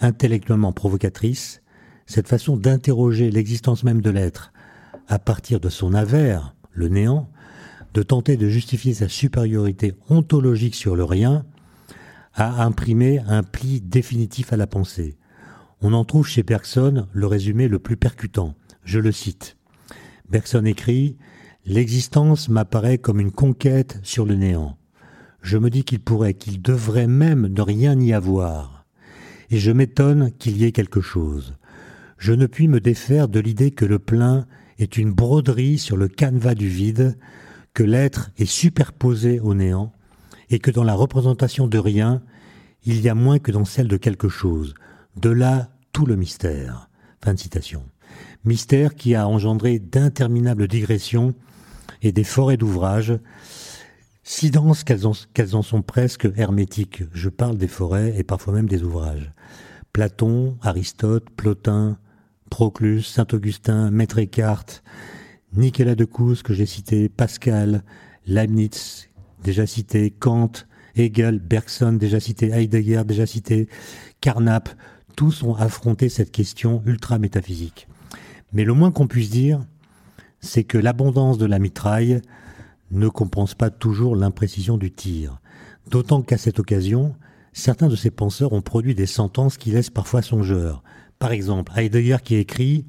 [0.00, 1.62] Intellectuellement provocatrice,
[2.06, 4.52] cette façon d'interroger l'existence même de l'être
[5.06, 7.30] à partir de son avers, le néant,
[7.94, 11.44] de tenter de justifier sa supériorité ontologique sur le rien,
[12.34, 15.16] a imprimé un pli définitif à la pensée.
[15.80, 18.54] On en trouve chez Bergson le résumé le plus percutant.
[18.84, 19.56] Je le cite.
[20.28, 21.16] Bergson écrit
[21.64, 24.78] L'existence m'apparaît comme une conquête sur le néant.
[25.42, 28.86] Je me dis qu'il pourrait, qu'il devrait même ne rien y avoir.
[29.50, 31.56] Et je m'étonne qu'il y ait quelque chose.
[32.18, 34.46] Je ne puis me défaire de l'idée que le plein
[34.78, 37.16] est une broderie sur le canevas du vide,
[37.78, 39.92] que l'être est superposé au néant,
[40.50, 42.22] et que dans la représentation de rien,
[42.84, 44.74] il y a moins que dans celle de quelque chose.
[45.14, 46.90] De là tout le mystère.
[47.22, 47.84] Fin de citation.
[48.44, 51.36] Mystère qui a engendré d'interminables digressions
[52.02, 53.16] et des forêts d'ouvrages,
[54.24, 55.06] si denses qu'elles
[55.54, 57.04] en, sont presque hermétiques.
[57.12, 59.30] Je parle des forêts et parfois même des ouvrages.
[59.92, 61.96] Platon, Aristote, Plotin,
[62.50, 64.82] Proclus, Saint-Augustin, Maître Eckhart,
[65.54, 67.82] Nicolas de Couz que j'ai cité, Pascal,
[68.26, 69.08] Leibniz,
[69.42, 70.52] déjà cité, Kant,
[70.94, 73.68] Hegel, Bergson, déjà cité, Heidegger, déjà cité,
[74.20, 74.68] Carnap,
[75.16, 77.88] tous ont affronté cette question ultra-métaphysique.
[78.52, 79.64] Mais le moins qu'on puisse dire,
[80.40, 82.20] c'est que l'abondance de la mitraille
[82.90, 85.40] ne compense pas toujours l'imprécision du tir.
[85.90, 87.14] D'autant qu'à cette occasion,
[87.52, 90.82] certains de ces penseurs ont produit des sentences qui laissent parfois songeurs.
[91.18, 92.84] Par exemple, Heidegger qui écrit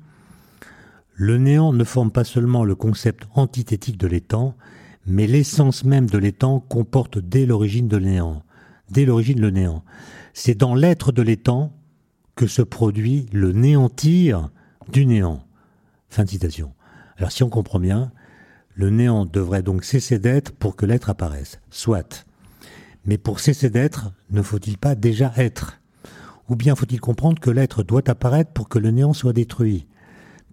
[1.22, 4.56] Le néant ne forme pas seulement le concept antithétique de l'étang,
[5.06, 8.42] mais l'essence même de l'étang comporte dès l'origine de néant.
[8.90, 9.84] Dès l'origine le néant.
[10.34, 11.74] C'est dans l'être de l'étang
[12.36, 14.50] que se produit le néantir
[14.94, 15.44] du néant.
[16.08, 16.72] Fin de citation.
[17.18, 18.14] Alors si on comprend bien,
[18.74, 21.60] le néant devrait donc cesser d'être pour que l'être apparaisse.
[21.70, 22.26] Soit.
[23.04, 25.82] Mais pour cesser d'être, ne faut-il pas déjà être?
[26.48, 29.86] Ou bien faut-il comprendre que l'être doit apparaître pour que le néant soit détruit?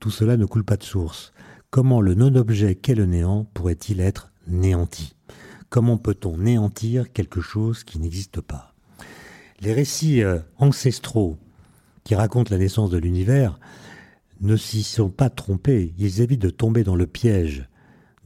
[0.00, 1.32] Tout cela ne coule pas de source.
[1.70, 5.14] Comment le non-objet qu'est le néant pourrait-il être néanti?
[5.68, 8.74] Comment peut-on néantir quelque chose qui n'existe pas?
[9.60, 11.38] Les récits euh, ancestraux
[12.04, 13.58] qui racontent la naissance de l'univers
[14.40, 15.94] ne s'y sont pas trompés.
[15.98, 17.68] Ils évitent de tomber dans le piège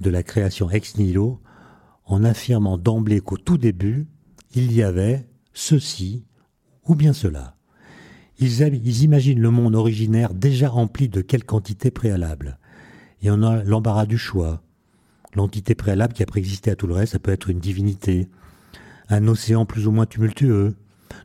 [0.01, 1.41] de la création ex nihilo
[2.05, 4.07] en affirmant d'emblée qu'au tout début,
[4.55, 6.25] il y avait ceci
[6.85, 7.57] ou bien cela.
[8.40, 12.59] Ils, imaginent le monde originaire déjà rempli de quelle quantité préalable.
[13.22, 14.62] Et on a l'embarras du choix.
[15.35, 18.29] L'entité préalable qui a préexisté à tout le reste, ça peut être une divinité,
[19.11, 20.74] un océan plus ou moins tumultueux,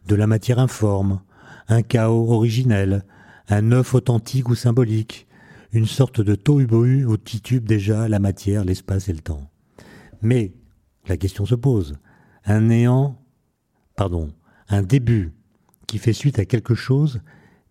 [0.08, 1.22] de la matière informe,
[1.70, 3.06] un chaos originel,
[3.48, 5.26] un œuf authentique ou symbolique,
[5.72, 9.50] une sorte de tohu-bohu où titube déjà la matière, l'espace et le temps.
[10.22, 10.54] Mais
[11.08, 11.98] la question se pose.
[12.44, 13.22] Un néant,
[13.96, 14.34] pardon,
[14.68, 15.35] un début
[15.88, 17.22] qui fait suite à quelque chose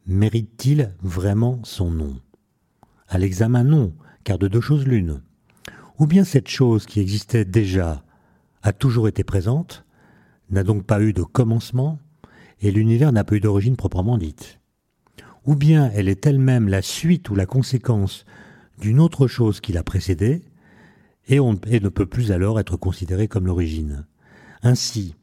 [0.06, 2.20] mérite-t-il vraiment son nom?
[3.08, 5.22] À l'examen, non, car de deux choses l'une.
[5.98, 8.04] Ou bien cette chose qui existait déjà
[8.62, 9.84] a toujours été présente,
[10.50, 11.98] n'a donc pas eu de commencement,
[12.60, 14.58] et l'univers n'a pas eu d'origine proprement dite
[15.46, 18.24] ou bien elle est elle-même la suite ou la conséquence
[18.80, 20.42] d'une autre chose qui l'a précédée,
[21.26, 24.04] et, on, ne peut plus alors être considérée comme l'origine.
[24.62, 25.14] Ainsi,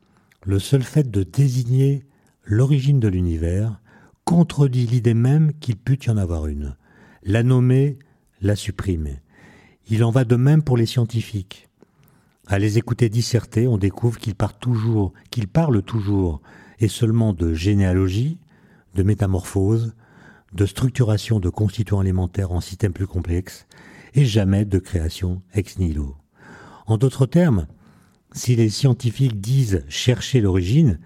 [0.46, 2.06] le seul fait de désigner
[2.44, 3.80] l'origine de l'univers
[4.26, 6.76] contredit l'idée même qu'il pût y en avoir une.
[7.24, 7.98] La nommer,
[8.42, 9.22] la supprimer.
[9.90, 11.68] Il en va de même pour les scientifiques.
[12.48, 16.42] À les écouter disserter, on découvre qu'ils parlent toujours, qu'ils parlent toujours
[16.80, 18.38] et seulement de généalogie,
[18.96, 19.96] de métamorphose,
[20.54, 23.68] de structuration de constituants alimentaires en systèmes plus complexes
[24.14, 26.16] et jamais de création ex nihilo.
[26.88, 27.68] En d'autres termes,
[28.34, 31.00] si les scientifiques disent chercher l'origine,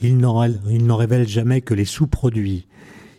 [0.00, 2.66] ils n'en révèlent jamais que les sous-produits.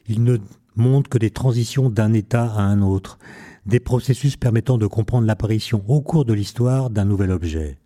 [0.07, 0.37] Ils ne
[0.75, 3.17] montrent que des transitions d'un état à un autre,
[3.65, 7.77] des processus permettant de comprendre l'apparition au cours de l'histoire d'un nouvel objet.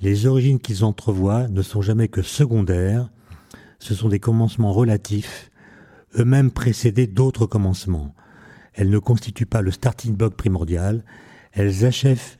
[0.00, 3.10] Les origines qu'ils entrevoient ne sont jamais que secondaires,
[3.78, 5.50] ce sont des commencements relatifs
[6.18, 8.14] eux-mêmes précédés d'autres commencements.
[8.74, 11.04] Elles ne constituent pas le starting block primordial,
[11.52, 12.38] elles achèvent,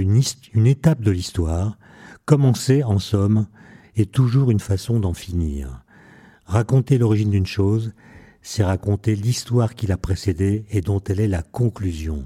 [0.00, 0.20] une,
[0.54, 1.78] une étape de l'histoire,
[2.24, 3.46] commencer en somme
[3.96, 5.82] est toujours une façon d'en finir.
[6.46, 7.92] Raconter l'origine d'une chose,
[8.42, 12.24] c'est raconter l'histoire qui l'a précédée et dont elle est la conclusion.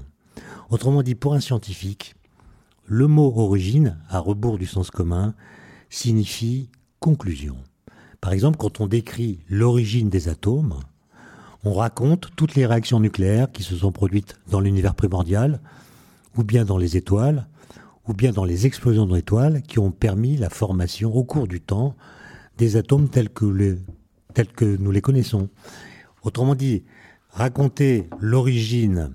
[0.69, 2.15] Autrement dit, pour un scientifique,
[2.85, 5.33] le mot origine, à rebours du sens commun,
[5.89, 7.57] signifie conclusion.
[8.21, 10.79] Par exemple, quand on décrit l'origine des atomes,
[11.63, 15.59] on raconte toutes les réactions nucléaires qui se sont produites dans l'univers primordial,
[16.37, 17.47] ou bien dans les étoiles,
[18.07, 21.95] ou bien dans les explosions d'étoiles qui ont permis la formation au cours du temps
[22.57, 23.77] des atomes tels que,
[24.33, 25.49] tels que nous les connaissons.
[26.23, 26.83] Autrement dit,
[27.29, 29.13] raconter l'origine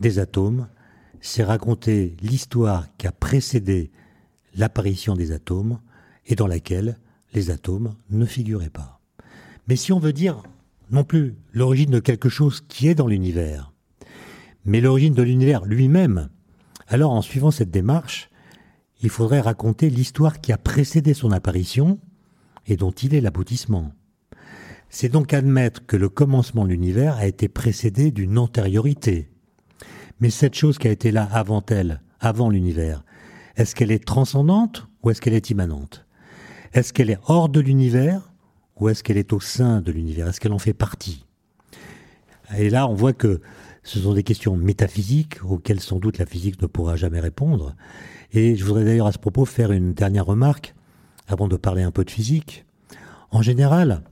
[0.00, 0.68] des atomes,
[1.20, 3.90] c'est raconter l'histoire qui a précédé
[4.54, 5.80] l'apparition des atomes
[6.26, 6.98] et dans laquelle
[7.34, 9.00] les atomes ne figuraient pas.
[9.68, 10.42] Mais si on veut dire,
[10.90, 13.72] non plus l'origine de quelque chose qui est dans l'univers,
[14.64, 16.28] mais l'origine de l'univers lui-même,
[16.88, 18.30] alors en suivant cette démarche,
[19.02, 21.98] il faudrait raconter l'histoire qui a précédé son apparition
[22.66, 23.92] et dont il est l'aboutissement.
[24.88, 29.28] C'est donc admettre que le commencement de l'univers a été précédé d'une antériorité.
[30.20, 33.04] Mais cette chose qui a été là avant elle, avant l'univers,
[33.56, 36.06] est-ce qu'elle est transcendante ou est-ce qu'elle est immanente?
[36.72, 38.32] Est-ce qu'elle est hors de l'univers
[38.76, 40.28] ou est-ce qu'elle est au sein de l'univers?
[40.28, 41.26] Est-ce qu'elle en fait partie?
[42.56, 43.40] Et là, on voit que
[43.86, 47.76] ce sont des questions métaphysiques auxquelles sans doute la physique ne pourra jamais répondre.
[48.32, 50.74] Et je voudrais d'ailleurs à ce propos faire une dernière remarque
[51.28, 52.66] avant de parler un peu de physique.
[53.30, 54.02] En général,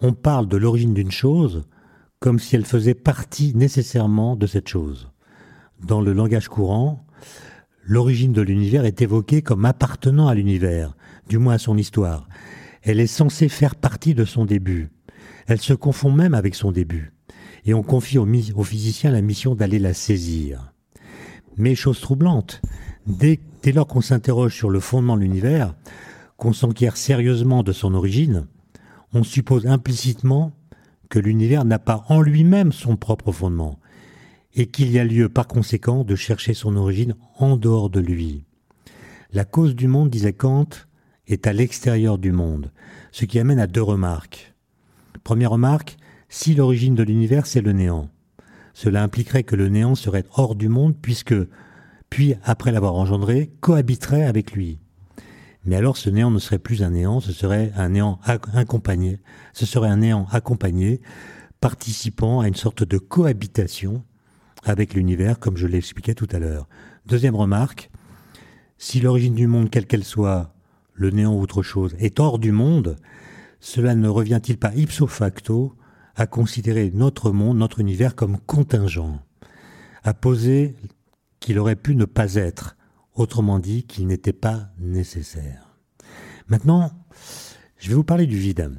[0.00, 1.64] on parle de l'origine d'une chose
[2.20, 5.10] comme si elle faisait partie nécessairement de cette chose.
[5.82, 7.04] Dans le langage courant,
[7.82, 10.96] l'origine de l'univers est évoquée comme appartenant à l'univers,
[11.28, 12.28] du moins à son histoire.
[12.82, 14.88] Elle est censée faire partie de son début.
[15.48, 17.15] Elle se confond même avec son début.
[17.66, 20.72] Et on confie aux, physiciens la mission d'aller la saisir.
[21.56, 22.62] Mais chose troublante,
[23.06, 23.40] dès,
[23.74, 25.74] lors qu'on s'interroge sur le fondement de l'univers,
[26.36, 28.46] qu'on s'enquiert sérieusement de son origine,
[29.12, 30.52] on suppose implicitement
[31.08, 33.80] que l'univers n'a pas en lui-même son propre fondement,
[34.54, 38.44] et qu'il y a lieu par conséquent de chercher son origine en dehors de lui.
[39.32, 40.68] La cause du monde, disait Kant,
[41.26, 42.70] est à l'extérieur du monde,
[43.10, 44.54] ce qui amène à deux remarques.
[45.24, 45.96] Première remarque,
[46.36, 48.10] si l'origine de l'univers c'est le néant,
[48.74, 51.34] cela impliquerait que le néant serait hors du monde puisque,
[52.10, 54.78] puis après l'avoir engendré, cohabiterait avec lui.
[55.64, 58.20] Mais alors ce néant ne serait plus un néant, ce serait un néant
[58.52, 59.18] accompagné,
[59.54, 61.00] ce serait un néant accompagné,
[61.62, 64.04] participant à une sorte de cohabitation
[64.62, 66.68] avec l'univers, comme je l'expliquais tout à l'heure.
[67.06, 67.90] Deuxième remarque,
[68.76, 70.52] si l'origine du monde, quelle qu'elle soit,
[70.92, 72.96] le néant ou autre chose, est hors du monde,
[73.58, 75.74] cela ne revient-il pas ipso facto
[76.16, 79.20] à considérer notre monde, notre univers comme contingent,
[80.02, 80.74] à poser
[81.40, 82.76] qu'il aurait pu ne pas être,
[83.14, 85.76] autrement dit qu'il n'était pas nécessaire.
[86.48, 86.90] Maintenant,
[87.78, 88.72] je vais vous parler du vide.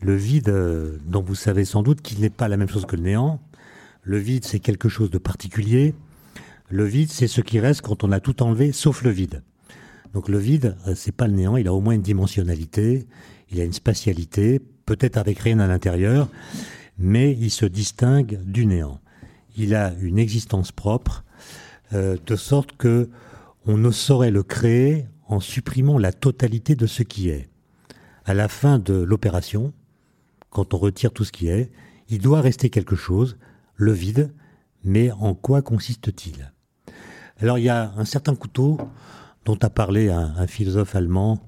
[0.00, 2.96] Le vide euh, dont vous savez sans doute qu'il n'est pas la même chose que
[2.96, 3.40] le néant.
[4.02, 5.94] Le vide, c'est quelque chose de particulier.
[6.68, 9.42] Le vide, c'est ce qui reste quand on a tout enlevé, sauf le vide.
[10.12, 13.06] Donc le vide, euh, c'est pas le néant, il a au moins une dimensionnalité,
[13.50, 16.28] il a une spatialité, peut-être avec rien à l'intérieur,
[16.98, 19.00] mais il se distingue du néant.
[19.56, 21.24] Il a une existence propre,
[21.92, 23.10] euh, de sorte que
[23.66, 27.48] on ne saurait le créer en supprimant la totalité de ce qui est.
[28.24, 29.72] À la fin de l'opération,
[30.50, 31.70] quand on retire tout ce qui est,
[32.08, 33.36] il doit rester quelque chose,
[33.74, 34.32] le vide,
[34.84, 36.52] mais en quoi consiste-t-il?
[37.40, 38.78] Alors il y a un certain couteau
[39.44, 41.38] dont a parlé un, philosophe allemand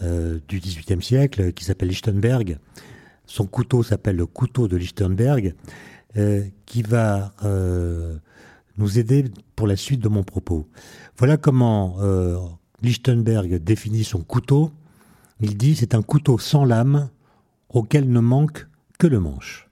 [0.00, 2.58] du XVIIIe siècle qui s'appelle Lichtenberg.
[3.30, 5.54] Son couteau s'appelle le couteau de Lichtenberg,
[6.16, 8.16] euh, qui va euh,
[8.76, 10.66] nous aider pour la suite de mon propos.
[11.16, 12.36] Voilà comment euh,
[12.82, 14.72] Lichtenberg définit son couteau.
[15.38, 17.10] Il dit c'est un couteau sans lame
[17.68, 18.66] auquel ne manque
[18.98, 19.70] que le manche.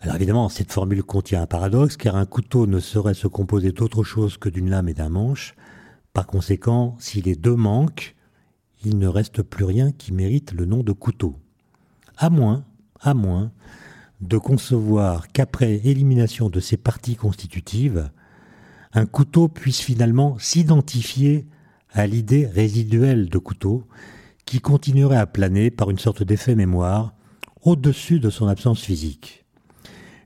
[0.00, 4.02] Alors évidemment, cette formule contient un paradoxe, car un couteau ne saurait se composer d'autre
[4.02, 5.54] chose que d'une lame et d'un manche.
[6.14, 8.15] Par conséquent, si les deux manquent,
[8.84, 11.36] il ne reste plus rien qui mérite le nom de couteau.
[12.16, 12.64] À moins,
[13.00, 13.52] à moins,
[14.20, 18.10] de concevoir qu'après élimination de ces parties constitutives,
[18.92, 21.46] un couteau puisse finalement s'identifier
[21.90, 23.86] à l'idée résiduelle de couteau
[24.44, 27.14] qui continuerait à planer par une sorte d'effet mémoire
[27.62, 29.44] au-dessus de son absence physique.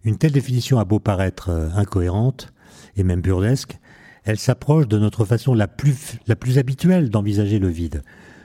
[0.05, 2.53] Une telle définition a beau paraître euh, incohérente
[2.97, 3.79] et même burlesque,
[4.25, 8.03] elle s'approche de notre façon la plus, la plus habituelle d'envisager le vide,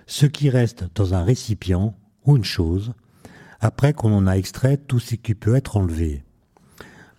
[0.07, 2.93] ce qui reste dans un récipient ou une chose,
[3.59, 6.23] après qu'on en a extrait tout ce qui peut être enlevé.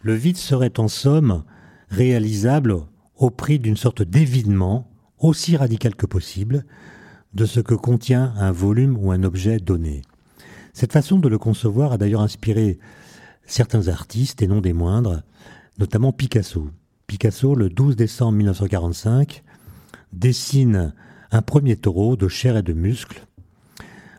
[0.03, 1.45] Le vide serait en somme
[1.89, 2.77] réalisable
[3.17, 6.65] au prix d'une sorte d'évidement, aussi radical que possible,
[7.35, 10.03] de ce que contient un volume ou un objet donné.
[10.73, 12.79] Cette façon de le concevoir a d'ailleurs inspiré
[13.47, 15.23] certains artistes, et non des moindres,
[15.79, 16.69] notamment Picasso.
[17.07, 19.43] Picasso, le 12 décembre 1945,
[20.13, 20.93] dessine
[21.31, 23.27] un premier taureau de chair et de muscles.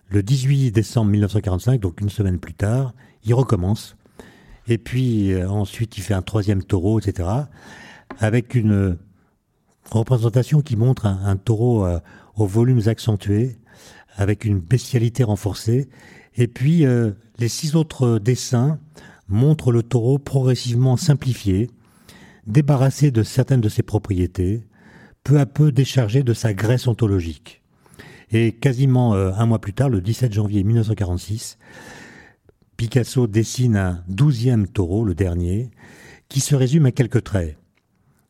[0.10, 2.94] Le 18 décembre 1945, donc une semaine plus tard,
[3.24, 3.96] il recommence.
[4.68, 7.46] Et puis euh, ensuite, il fait un troisième taureau, etc
[8.20, 8.98] avec une
[9.92, 12.00] représentation qui montre un, taureau euh,
[12.36, 13.58] aux volumes accentués,
[14.16, 15.90] avec une bestialité renforcée.
[16.36, 18.80] Et puis, euh, les six autres dessins
[19.28, 21.70] montrent le taureau progressivement simplifié,
[22.48, 24.64] débarrassé de certaines de ses propriétés,
[25.28, 27.62] peu à peu déchargé de sa graisse ontologique.
[28.32, 31.58] Et quasiment euh, un mois plus tard, le 17 janvier 1946,
[32.78, 35.70] Picasso dessine un douzième taureau, le dernier,
[36.30, 37.58] qui se résume à quelques traits.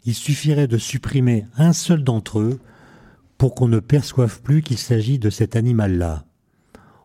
[0.06, 2.60] Il suffirait de supprimer un seul d'entre eux
[3.38, 6.26] pour qu'on ne perçoive plus qu'il s'agit de cet animal-là.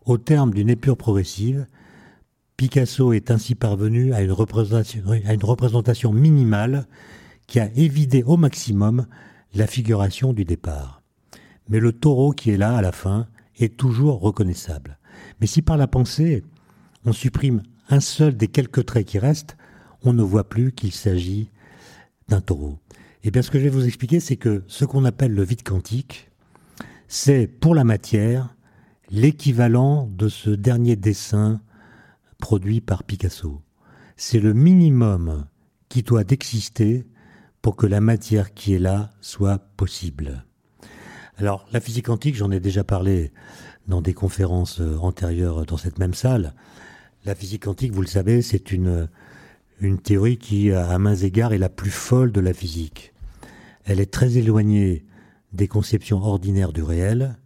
[0.05, 1.67] Au terme d'une épure progressive,
[2.57, 6.87] Picasso est ainsi parvenu à une représentation, à une représentation minimale
[7.45, 9.05] qui a évidé au maximum
[9.53, 11.01] la figuration du départ.
[11.69, 13.27] Mais le taureau qui est là à la fin
[13.57, 14.97] est toujours reconnaissable.
[15.39, 16.43] Mais si par la pensée,
[17.05, 19.57] on supprime un seul des quelques traits qui restent,
[20.01, 21.49] on ne voit plus qu'il s'agit
[22.27, 22.79] d'un taureau.
[23.23, 25.43] Et eh bien ce que je vais vous expliquer, c'est que ce qu'on appelle le
[25.43, 26.29] vide quantique,
[27.07, 28.55] c'est pour la matière
[29.09, 31.61] l'équivalent de ce dernier dessin
[32.39, 33.61] produit par Picasso.
[34.17, 35.45] C'est le minimum
[35.87, 37.05] qui doit exister
[37.63, 40.43] pour que la matière qui est là soit possible.
[41.37, 43.31] Alors la physique quantique, j'en ai déjà parlé
[43.87, 46.53] dans des conférences euh, antérieures dans cette même salle.
[47.25, 49.07] La physique quantique, vous le savez, c'est une,
[49.79, 53.13] une théorie qui, à mains égards, est la plus folle de la physique.
[53.85, 55.05] Elle est très éloignée
[55.53, 57.37] des conceptions ordinaires du réel.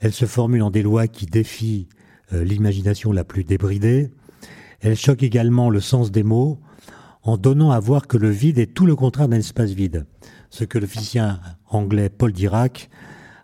[0.00, 1.86] Elle se formule en des lois qui défient
[2.32, 4.10] euh, l'imagination la plus débridée.
[4.80, 6.58] Elle choque également le sens des mots
[7.22, 10.06] en donnant à voir que le vide est tout le contraire d'un espace vide,
[10.50, 12.88] ce que le physicien anglais Paul Dirac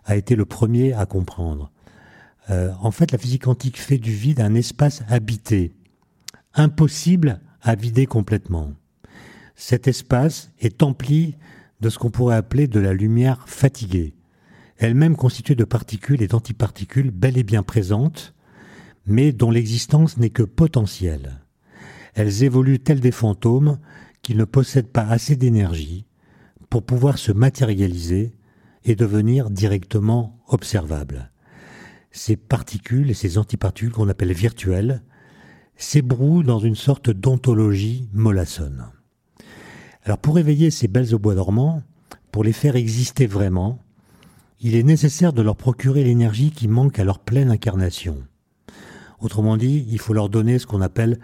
[0.05, 1.71] a été le premier à comprendre.
[2.49, 5.73] Euh, en fait, la physique quantique fait du vide un espace habité,
[6.53, 8.71] impossible à vider complètement.
[9.55, 11.35] Cet espace est empli
[11.81, 14.15] de ce qu'on pourrait appeler de la lumière fatiguée,
[14.77, 18.33] elle-même constituée de particules et d'antiparticules bel et bien présentes,
[19.05, 21.39] mais dont l'existence n'est que potentielle.
[22.17, 23.77] Elles évoluent telles des fantômes
[24.23, 26.07] qui ne possèdent pas assez d'énergie
[26.71, 28.33] pour pouvoir se matérialiser
[28.85, 31.31] et devenir directement observables.
[32.09, 35.03] Ces particules et ces antiparticules qu'on appelle virtuelles
[35.75, 38.87] s'ébrouent dans une sorte d'ontologie mollassonne.
[40.03, 41.83] Alors pour éveiller ces belles au bois dormant,
[42.31, 43.77] pour les faire exister vraiment,
[44.59, 48.23] il est nécessaire de leur procurer l'énergie qui manque à leur pleine incarnation.
[49.19, 51.19] Autrement dit, il faut leur donner ce qu'on appelle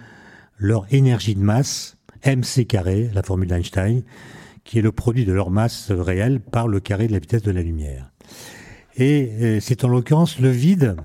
[0.63, 4.01] leur énergie de masse, mc carré, la formule d'Einstein,
[4.63, 7.51] qui est le produit de leur masse réelle par le carré de la vitesse de
[7.51, 8.13] la lumière.
[8.95, 10.95] Et euh, c'est en l'occurrence le vide,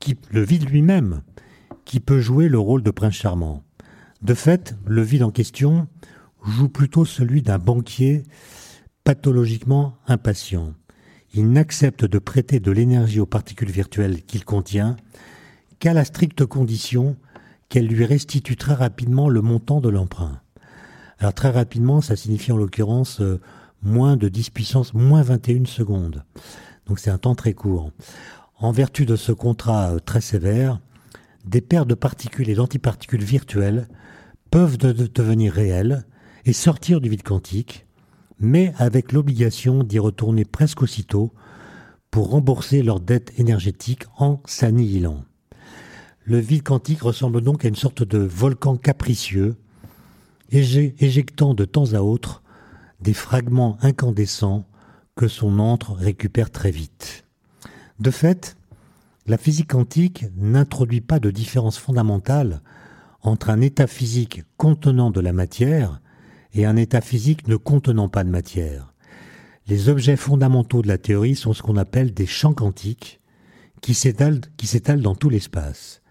[0.00, 1.22] qui, le vide lui-même,
[1.84, 3.62] qui peut jouer le rôle de prince charmant.
[4.22, 5.86] De fait, le vide en question
[6.44, 8.24] joue plutôt celui d'un banquier
[9.04, 10.74] pathologiquement impatient.
[11.32, 14.96] Il n'accepte de prêter de l'énergie aux particules virtuelles qu'il contient
[15.78, 17.16] qu'à la stricte condition
[17.68, 20.40] qu'elle lui restitue très rapidement le montant de l'emprunt.
[21.18, 23.40] Alors très rapidement, ça signifie en l'occurrence euh,
[23.82, 26.24] moins de 10 puissance, moins 21 secondes.
[26.86, 27.90] Donc c'est un temps très court.
[28.58, 30.80] En vertu de ce contrat euh, très sévère,
[31.44, 33.88] des paires de particules et d'antiparticules virtuelles
[34.50, 36.04] peuvent devenir réelles
[36.44, 37.86] et sortir du vide quantique,
[38.38, 41.32] mais avec l'obligation d'y retourner presque aussitôt
[42.10, 45.25] pour rembourser leur dette énergétique en s'annihilant.
[46.28, 49.54] Le vide quantique ressemble donc à une sorte de volcan capricieux,
[50.50, 52.42] éjectant de temps à autre
[53.00, 54.66] des fragments incandescents
[55.14, 57.24] que son antre récupère très vite.
[58.00, 58.56] De fait,
[59.28, 62.60] la physique quantique n'introduit pas de différence fondamentale
[63.22, 66.00] entre un état physique contenant de la matière
[66.54, 68.92] et un état physique ne contenant pas de matière.
[69.68, 73.20] Les objets fondamentaux de la théorie sont ce qu'on appelle des champs quantiques
[73.80, 76.02] qui s'étalent dans tout l'espace.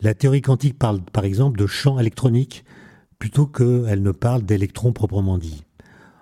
[0.00, 2.64] La théorie quantique parle par exemple de champ électronique
[3.18, 5.64] plutôt qu'elle ne parle d'électrons proprement dit.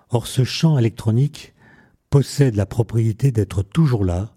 [0.09, 1.53] Or ce champ électronique
[2.09, 4.33] possède la propriété d'être toujours là,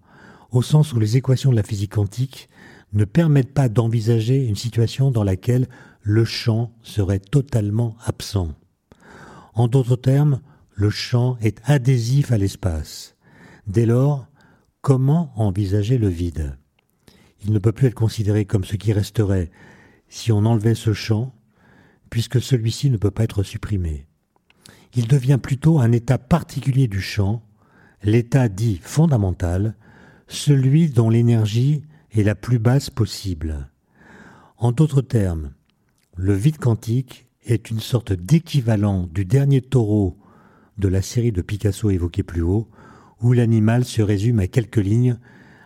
[0.50, 2.48] au sens où les équations de la physique quantique
[2.92, 5.68] ne permettent pas d'envisager une situation dans laquelle
[6.02, 8.48] le champ serait totalement absent.
[9.54, 10.40] En d'autres termes,
[10.74, 13.16] le champ est adhésif à l'espace.
[13.66, 14.26] Dès lors,
[14.82, 16.56] comment envisager le vide?
[17.44, 19.50] Il ne peut plus être considéré comme ce qui resterait
[20.08, 21.32] si on enlevait ce champ,
[22.10, 24.06] puisque celui-ci ne peut pas être supprimé.
[24.94, 27.42] Il devient plutôt un état particulier du champ,
[28.02, 29.76] l'état dit fondamental,
[30.26, 33.70] celui dont l'énergie est la plus basse possible.
[34.56, 35.52] En d'autres termes,
[36.16, 40.18] le vide quantique est une sorte d'équivalent du dernier taureau
[40.76, 42.68] de la série de Picasso évoquée plus haut,
[43.22, 45.18] où l'animal se résume à quelques lignes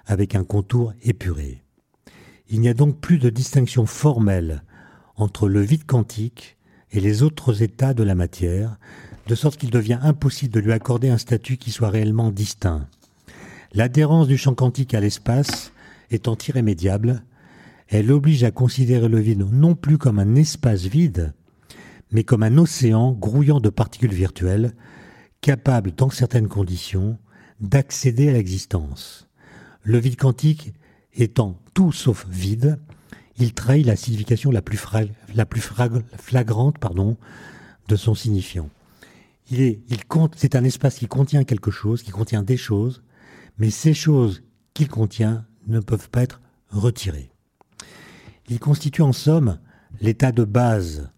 [0.06, 1.63] avec un contour épuré.
[2.54, 4.62] Il n'y a donc plus de distinction formelle
[5.16, 6.56] entre le vide quantique
[6.92, 8.78] et les autres états de la matière,
[9.26, 12.86] de sorte qu'il devient impossible de lui accorder un statut qui soit réellement distinct.
[13.72, 15.72] L'adhérence du champ quantique à l'espace
[16.12, 17.24] étant irrémédiable,
[17.88, 21.34] Elle oblige à considérer le vide non plus comme un espace vide,
[22.12, 24.74] mais comme un océan grouillant de particules virtuelles,
[25.40, 27.18] capable, dans certaines conditions,
[27.60, 29.26] d'accéder à l'existence.
[29.82, 30.72] Le vide quantique
[31.16, 32.78] étant tout sauf vide,
[33.36, 34.80] il trahit la signification la plus,
[35.34, 37.16] la plus flagrante pardon,
[37.88, 38.70] de son signifiant.
[39.50, 43.02] Il est, il compte, c'est un espace qui contient quelque chose, qui contient des choses,
[43.58, 44.42] mais ces choses
[44.72, 46.40] qu'il contient ne peuvent pas être
[46.70, 47.30] retirées.
[48.48, 49.58] Il constitue en somme
[50.00, 51.10] l'état de base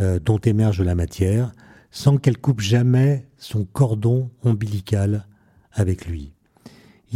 [0.00, 1.52] euh, dont émerge la matière,
[1.90, 5.26] sans qu'elle coupe jamais son cordon ombilical
[5.72, 6.33] avec lui.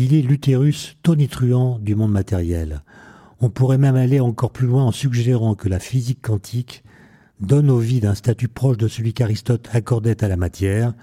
[0.01, 2.83] Il est l'utérus tonitruant du monde matériel.
[3.41, 6.85] On pourrait même aller encore plus loin en suggérant que la physique quantique
[7.41, 10.95] donne au vide un statut proche de celui qu'Aristote accordait à la matière,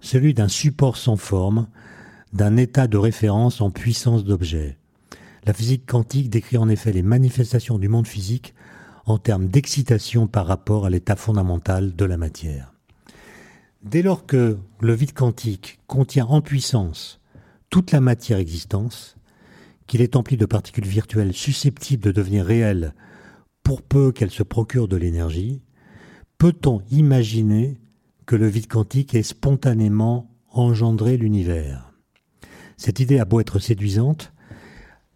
[0.00, 1.68] celui d'un support sans forme,
[2.32, 4.78] d'un état de référence en puissance d'objet.
[5.46, 8.54] La physique quantique décrit en effet les manifestations du monde physique
[9.06, 12.74] en termes d'excitation par rapport à l'état fondamental de la matière.
[13.84, 17.19] Dès lors que le vide quantique contient en puissance
[17.70, 19.16] toute la matière existence,
[19.86, 22.94] qu'il est empli de particules virtuelles susceptibles de devenir réelles
[23.62, 25.62] pour peu qu'elles se procurent de l'énergie,
[26.38, 27.80] peut-on imaginer
[28.26, 31.92] que le vide quantique ait spontanément engendré l'univers?
[32.76, 34.32] Cette idée a beau être séduisante,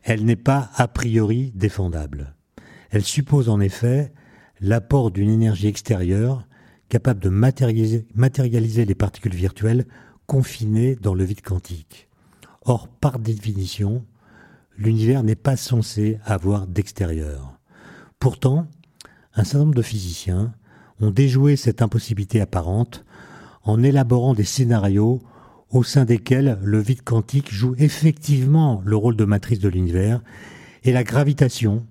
[0.02, 2.34] elle n'est pas a priori défendable.
[2.90, 4.12] Elle suppose en effet
[4.60, 6.46] l'apport d'une énergie extérieure
[6.88, 9.86] capable de matérialiser, matérialiser, les particules virtuelles
[10.26, 12.08] confinées dans le vide quantique.
[12.64, 14.04] Or, par définition,
[14.78, 17.58] l'univers n'est pas censé avoir d'extérieur.
[18.18, 18.66] Pourtant,
[19.34, 20.54] un certain nombre de physiciens
[21.00, 23.04] ont déjoué cette impossibilité apparente
[23.64, 25.22] en élaborant des scénarios
[25.70, 30.22] au sein desquels le vide quantique joue effectivement le rôle de matrice de l'univers
[30.84, 31.86] et la gravitation,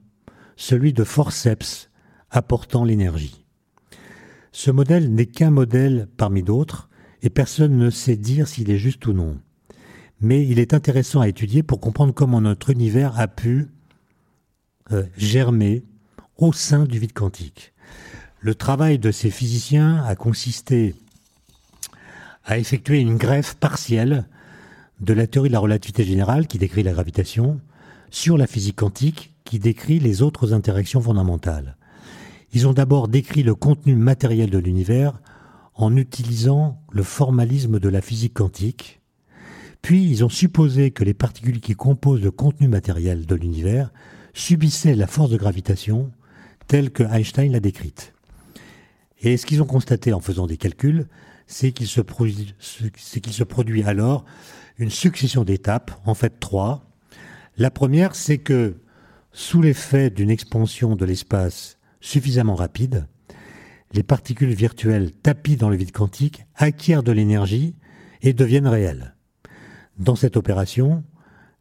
[0.55, 1.89] celui de forceps
[2.31, 3.45] apportant l'énergie.
[4.51, 6.89] Ce modèle n'est qu'un modèle parmi d'autres
[7.21, 9.37] et personne ne sait dire s'il est juste ou non.
[10.23, 13.67] Mais il est intéressant à étudier pour comprendre comment notre univers a pu
[14.93, 15.83] euh, germer
[16.37, 17.73] au sein du vide quantique.
[18.39, 20.95] Le travail de ces physiciens a consisté
[22.45, 24.25] à effectuer une greffe partielle
[25.01, 27.59] de la théorie de la relativité générale qui décrit la gravitation
[28.09, 31.75] sur la physique quantique qui décrit les autres interactions fondamentales.
[32.53, 35.19] Ils ont d'abord décrit le contenu matériel de l'univers
[35.75, 39.01] en utilisant le formalisme de la physique quantique,
[39.83, 43.91] puis ils ont supposé que les particules qui composent le contenu matériel de l'univers
[44.33, 46.09] subissaient la force de gravitation
[46.67, 48.13] telle que Einstein l'a décrite.
[49.21, 51.05] Et ce qu'ils ont constaté en faisant des calculs,
[51.47, 54.23] c'est qu'il se, produit, se produit alors
[54.77, 56.89] une succession d'étapes, en fait trois.
[57.57, 58.77] La première, c'est que
[59.33, 63.05] sous l'effet d'une expansion de l'espace suffisamment rapide,
[63.91, 67.75] les particules virtuelles tapies dans le vide quantique acquièrent de l'énergie
[68.21, 69.12] et deviennent réelles.
[69.97, 71.03] Dans cette opération,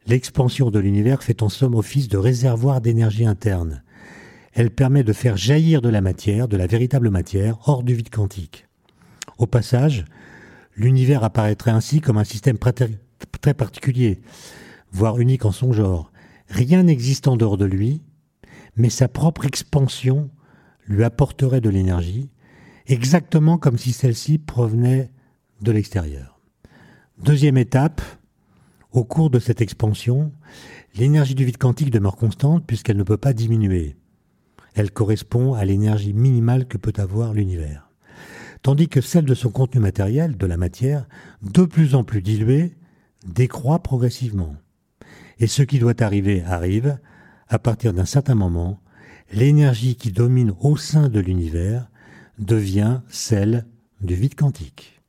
[0.06, 3.82] l'expansion de l'univers fait en somme office de réservoir d'énergie interne
[4.52, 8.10] elle permet de faire jaillir de la matière, de la véritable matière, hors du vide
[8.10, 8.66] quantique.
[9.38, 10.04] Au passage,
[10.76, 14.20] l'univers apparaîtrait ainsi comme un système très particulier,
[14.92, 16.12] voire unique en son genre.
[16.48, 18.02] Rien n'existe en dehors de lui,
[18.76, 20.30] mais sa propre expansion
[20.86, 22.30] lui apporterait de l'énergie,
[22.86, 25.10] exactement comme si celle-ci provenait
[25.62, 26.40] de l'extérieur.
[27.18, 28.02] Deuxième étape,
[28.92, 30.32] au cours de cette expansion,
[30.94, 33.96] l'énergie du vide quantique demeure constante puisqu'elle ne peut pas diminuer
[34.74, 37.90] elle correspond à l'énergie minimale que peut avoir l'univers.
[38.62, 41.06] Tandis que celle de son contenu matériel, de la matière,
[41.42, 42.76] de plus en plus diluée,
[43.26, 44.56] décroît progressivement.
[45.38, 46.98] Et ce qui doit arriver arrive,
[47.48, 48.80] à partir d'un certain moment,
[49.32, 51.88] l'énergie qui domine au sein de l'univers
[52.38, 53.66] devient celle
[54.00, 55.00] du vide quantique.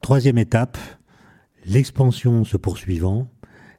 [0.00, 0.78] Troisième étape,
[1.64, 3.30] l'expansion se poursuivant,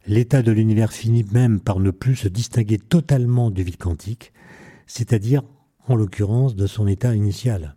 [0.06, 4.34] l'état de l'univers finit même par ne plus se distinguer totalement du vide quantique,
[4.88, 5.44] c'est-à-dire
[5.88, 7.76] en l'occurrence de son état initial.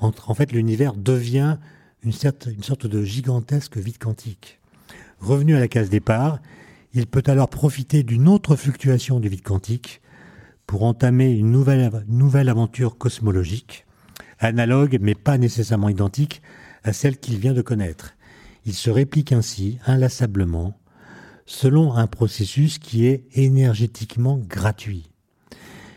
[0.00, 1.56] En, fait, l'univers devient
[2.02, 4.60] une, sorte de gigantesque vide quantique.
[5.18, 6.40] Revenu à la case départ,
[6.92, 10.02] il peut alors profiter d'une autre fluctuation du vide quantique
[10.66, 13.86] pour entamer une nouvelle aventure cosmologique,
[14.38, 16.42] analogue mais pas nécessairement identique
[16.82, 18.14] à celle qu'il vient de connaître.
[18.66, 20.78] Il se réplique ainsi inlassablement
[21.46, 25.10] selon un processus qui est énergétiquement gratuit.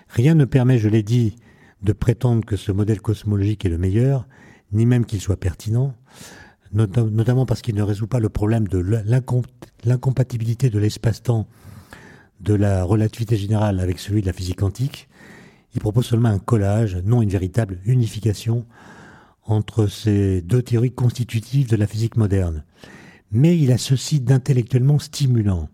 [0.09, 1.36] Rien ne permet, je l'ai dit,
[1.82, 4.28] de prétendre que ce modèle cosmologique est le meilleur,
[4.72, 5.93] ni même qu'il soit pertinent,
[6.74, 8.80] notamment parce qu'il ne résout pas le problème de
[9.86, 11.47] l'incompatibilité de l'espace-temps
[12.41, 15.07] de la relativité générale avec celui de la physique quantique,
[15.74, 18.65] il propose seulement un collage, non une véritable unification
[19.48, 22.64] entre ces deux théories constitutives de la physique moderne.
[23.32, 25.70] Mais il a ceci d'intellectuellement stimulant,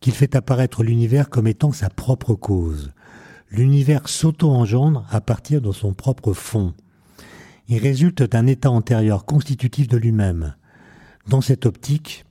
[0.00, 2.92] qu'il fait apparaître l'univers comme étant sa propre cause.
[3.50, 6.74] L'univers s'auto-engendre à partir de son propre fond.
[7.68, 10.54] Il résulte d'un état antérieur constitutif de lui-même.
[11.28, 12.24] Dans cette optique,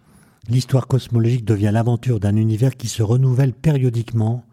[0.50, 4.44] l'histoire cosmologique devient l'aventure d'un univers qui se renouvelle périodiquement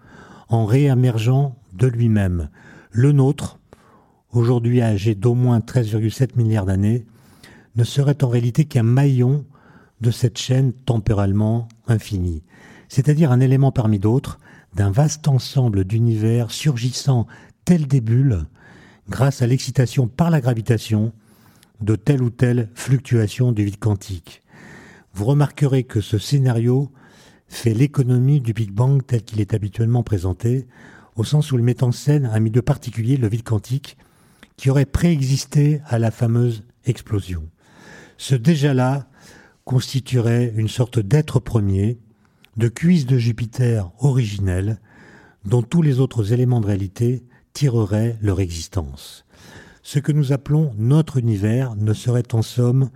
[0.49, 2.49] en réémergeant de lui-même.
[2.91, 3.59] Le nôtre,
[4.37, 7.05] aujourd'hui âgé d'au moins 13,7 milliards d'années,
[7.77, 9.45] ne serait en réalité qu'un maillon
[10.01, 12.43] de cette chaîne temporellement infinie,
[12.89, 14.39] c'est-à-dire un élément parmi d'autres
[14.75, 17.27] d'un vaste ensemble d'univers surgissant
[17.65, 18.45] tel des bulles
[19.09, 21.13] grâce à l'excitation par la gravitation
[21.81, 24.43] de telle ou telle fluctuation du vide quantique.
[25.13, 26.91] Vous remarquerez que ce scénario
[27.47, 30.67] fait l'économie du Big Bang tel qu'il est habituellement présenté,
[31.17, 33.97] au sens où il met en scène un milieu particulier, le vide quantique,
[34.57, 37.49] qui aurait préexisté à la fameuse explosion.
[38.17, 39.09] Ce déjà-là
[39.65, 41.99] constituerait une sorte d'être premier,
[42.57, 44.79] de cuisse de Jupiter originelle,
[45.45, 49.25] dont tous les autres éléments de réalité tireraient leur existence.
[49.83, 52.91] Ce que nous appelons notre univers ne serait en somme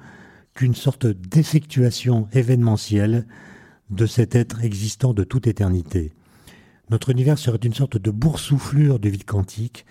[0.54, 3.26] qu'une sorte d'effectuation événementielle
[3.90, 6.12] de cet être existant de toute éternité.
[6.90, 9.84] Notre univers serait une sorte de boursouflure du vide quantique,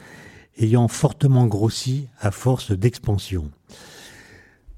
[0.57, 3.51] ayant fortement grossi à force d'expansion.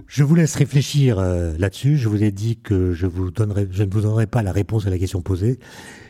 [0.07, 1.97] Je vous laisse réfléchir euh, là-dessus.
[1.97, 5.21] Je vous ai dit que je, ne vous donnerai pas la réponse à la question
[5.21, 5.59] posée.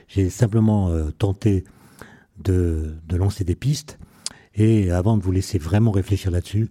[0.07, 1.65] J'ai simplement euh, tenté
[2.41, 3.99] de, lancer des pistes.
[4.55, 6.69] Et avant de vous laisser vraiment réfléchir là-dessus,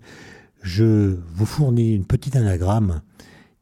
[0.62, 3.03] je vous fournis une petite anagramme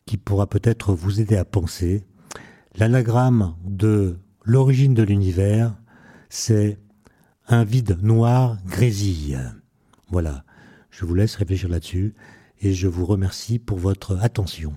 [0.07, 2.05] qui pourra peut-être vous aider à penser.
[2.77, 5.75] L'anagramme de l'origine de l'univers,
[6.29, 6.79] c'est
[7.49, 9.39] un vide noir grésille.
[10.09, 10.45] Voilà.
[10.91, 12.15] Je vous laisse réfléchir là-dessus
[12.61, 14.73] et je vous remercie pour votre attention.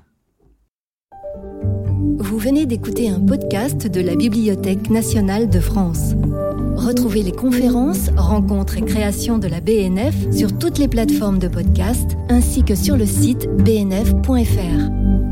[2.19, 6.13] Vous venez d'écouter un podcast de la Bibliothèque nationale de France.
[6.75, 12.17] Retrouvez les conférences, rencontres et créations de la BNF sur toutes les plateformes de podcast
[12.29, 15.28] ainsi que sur le site bnf.fr.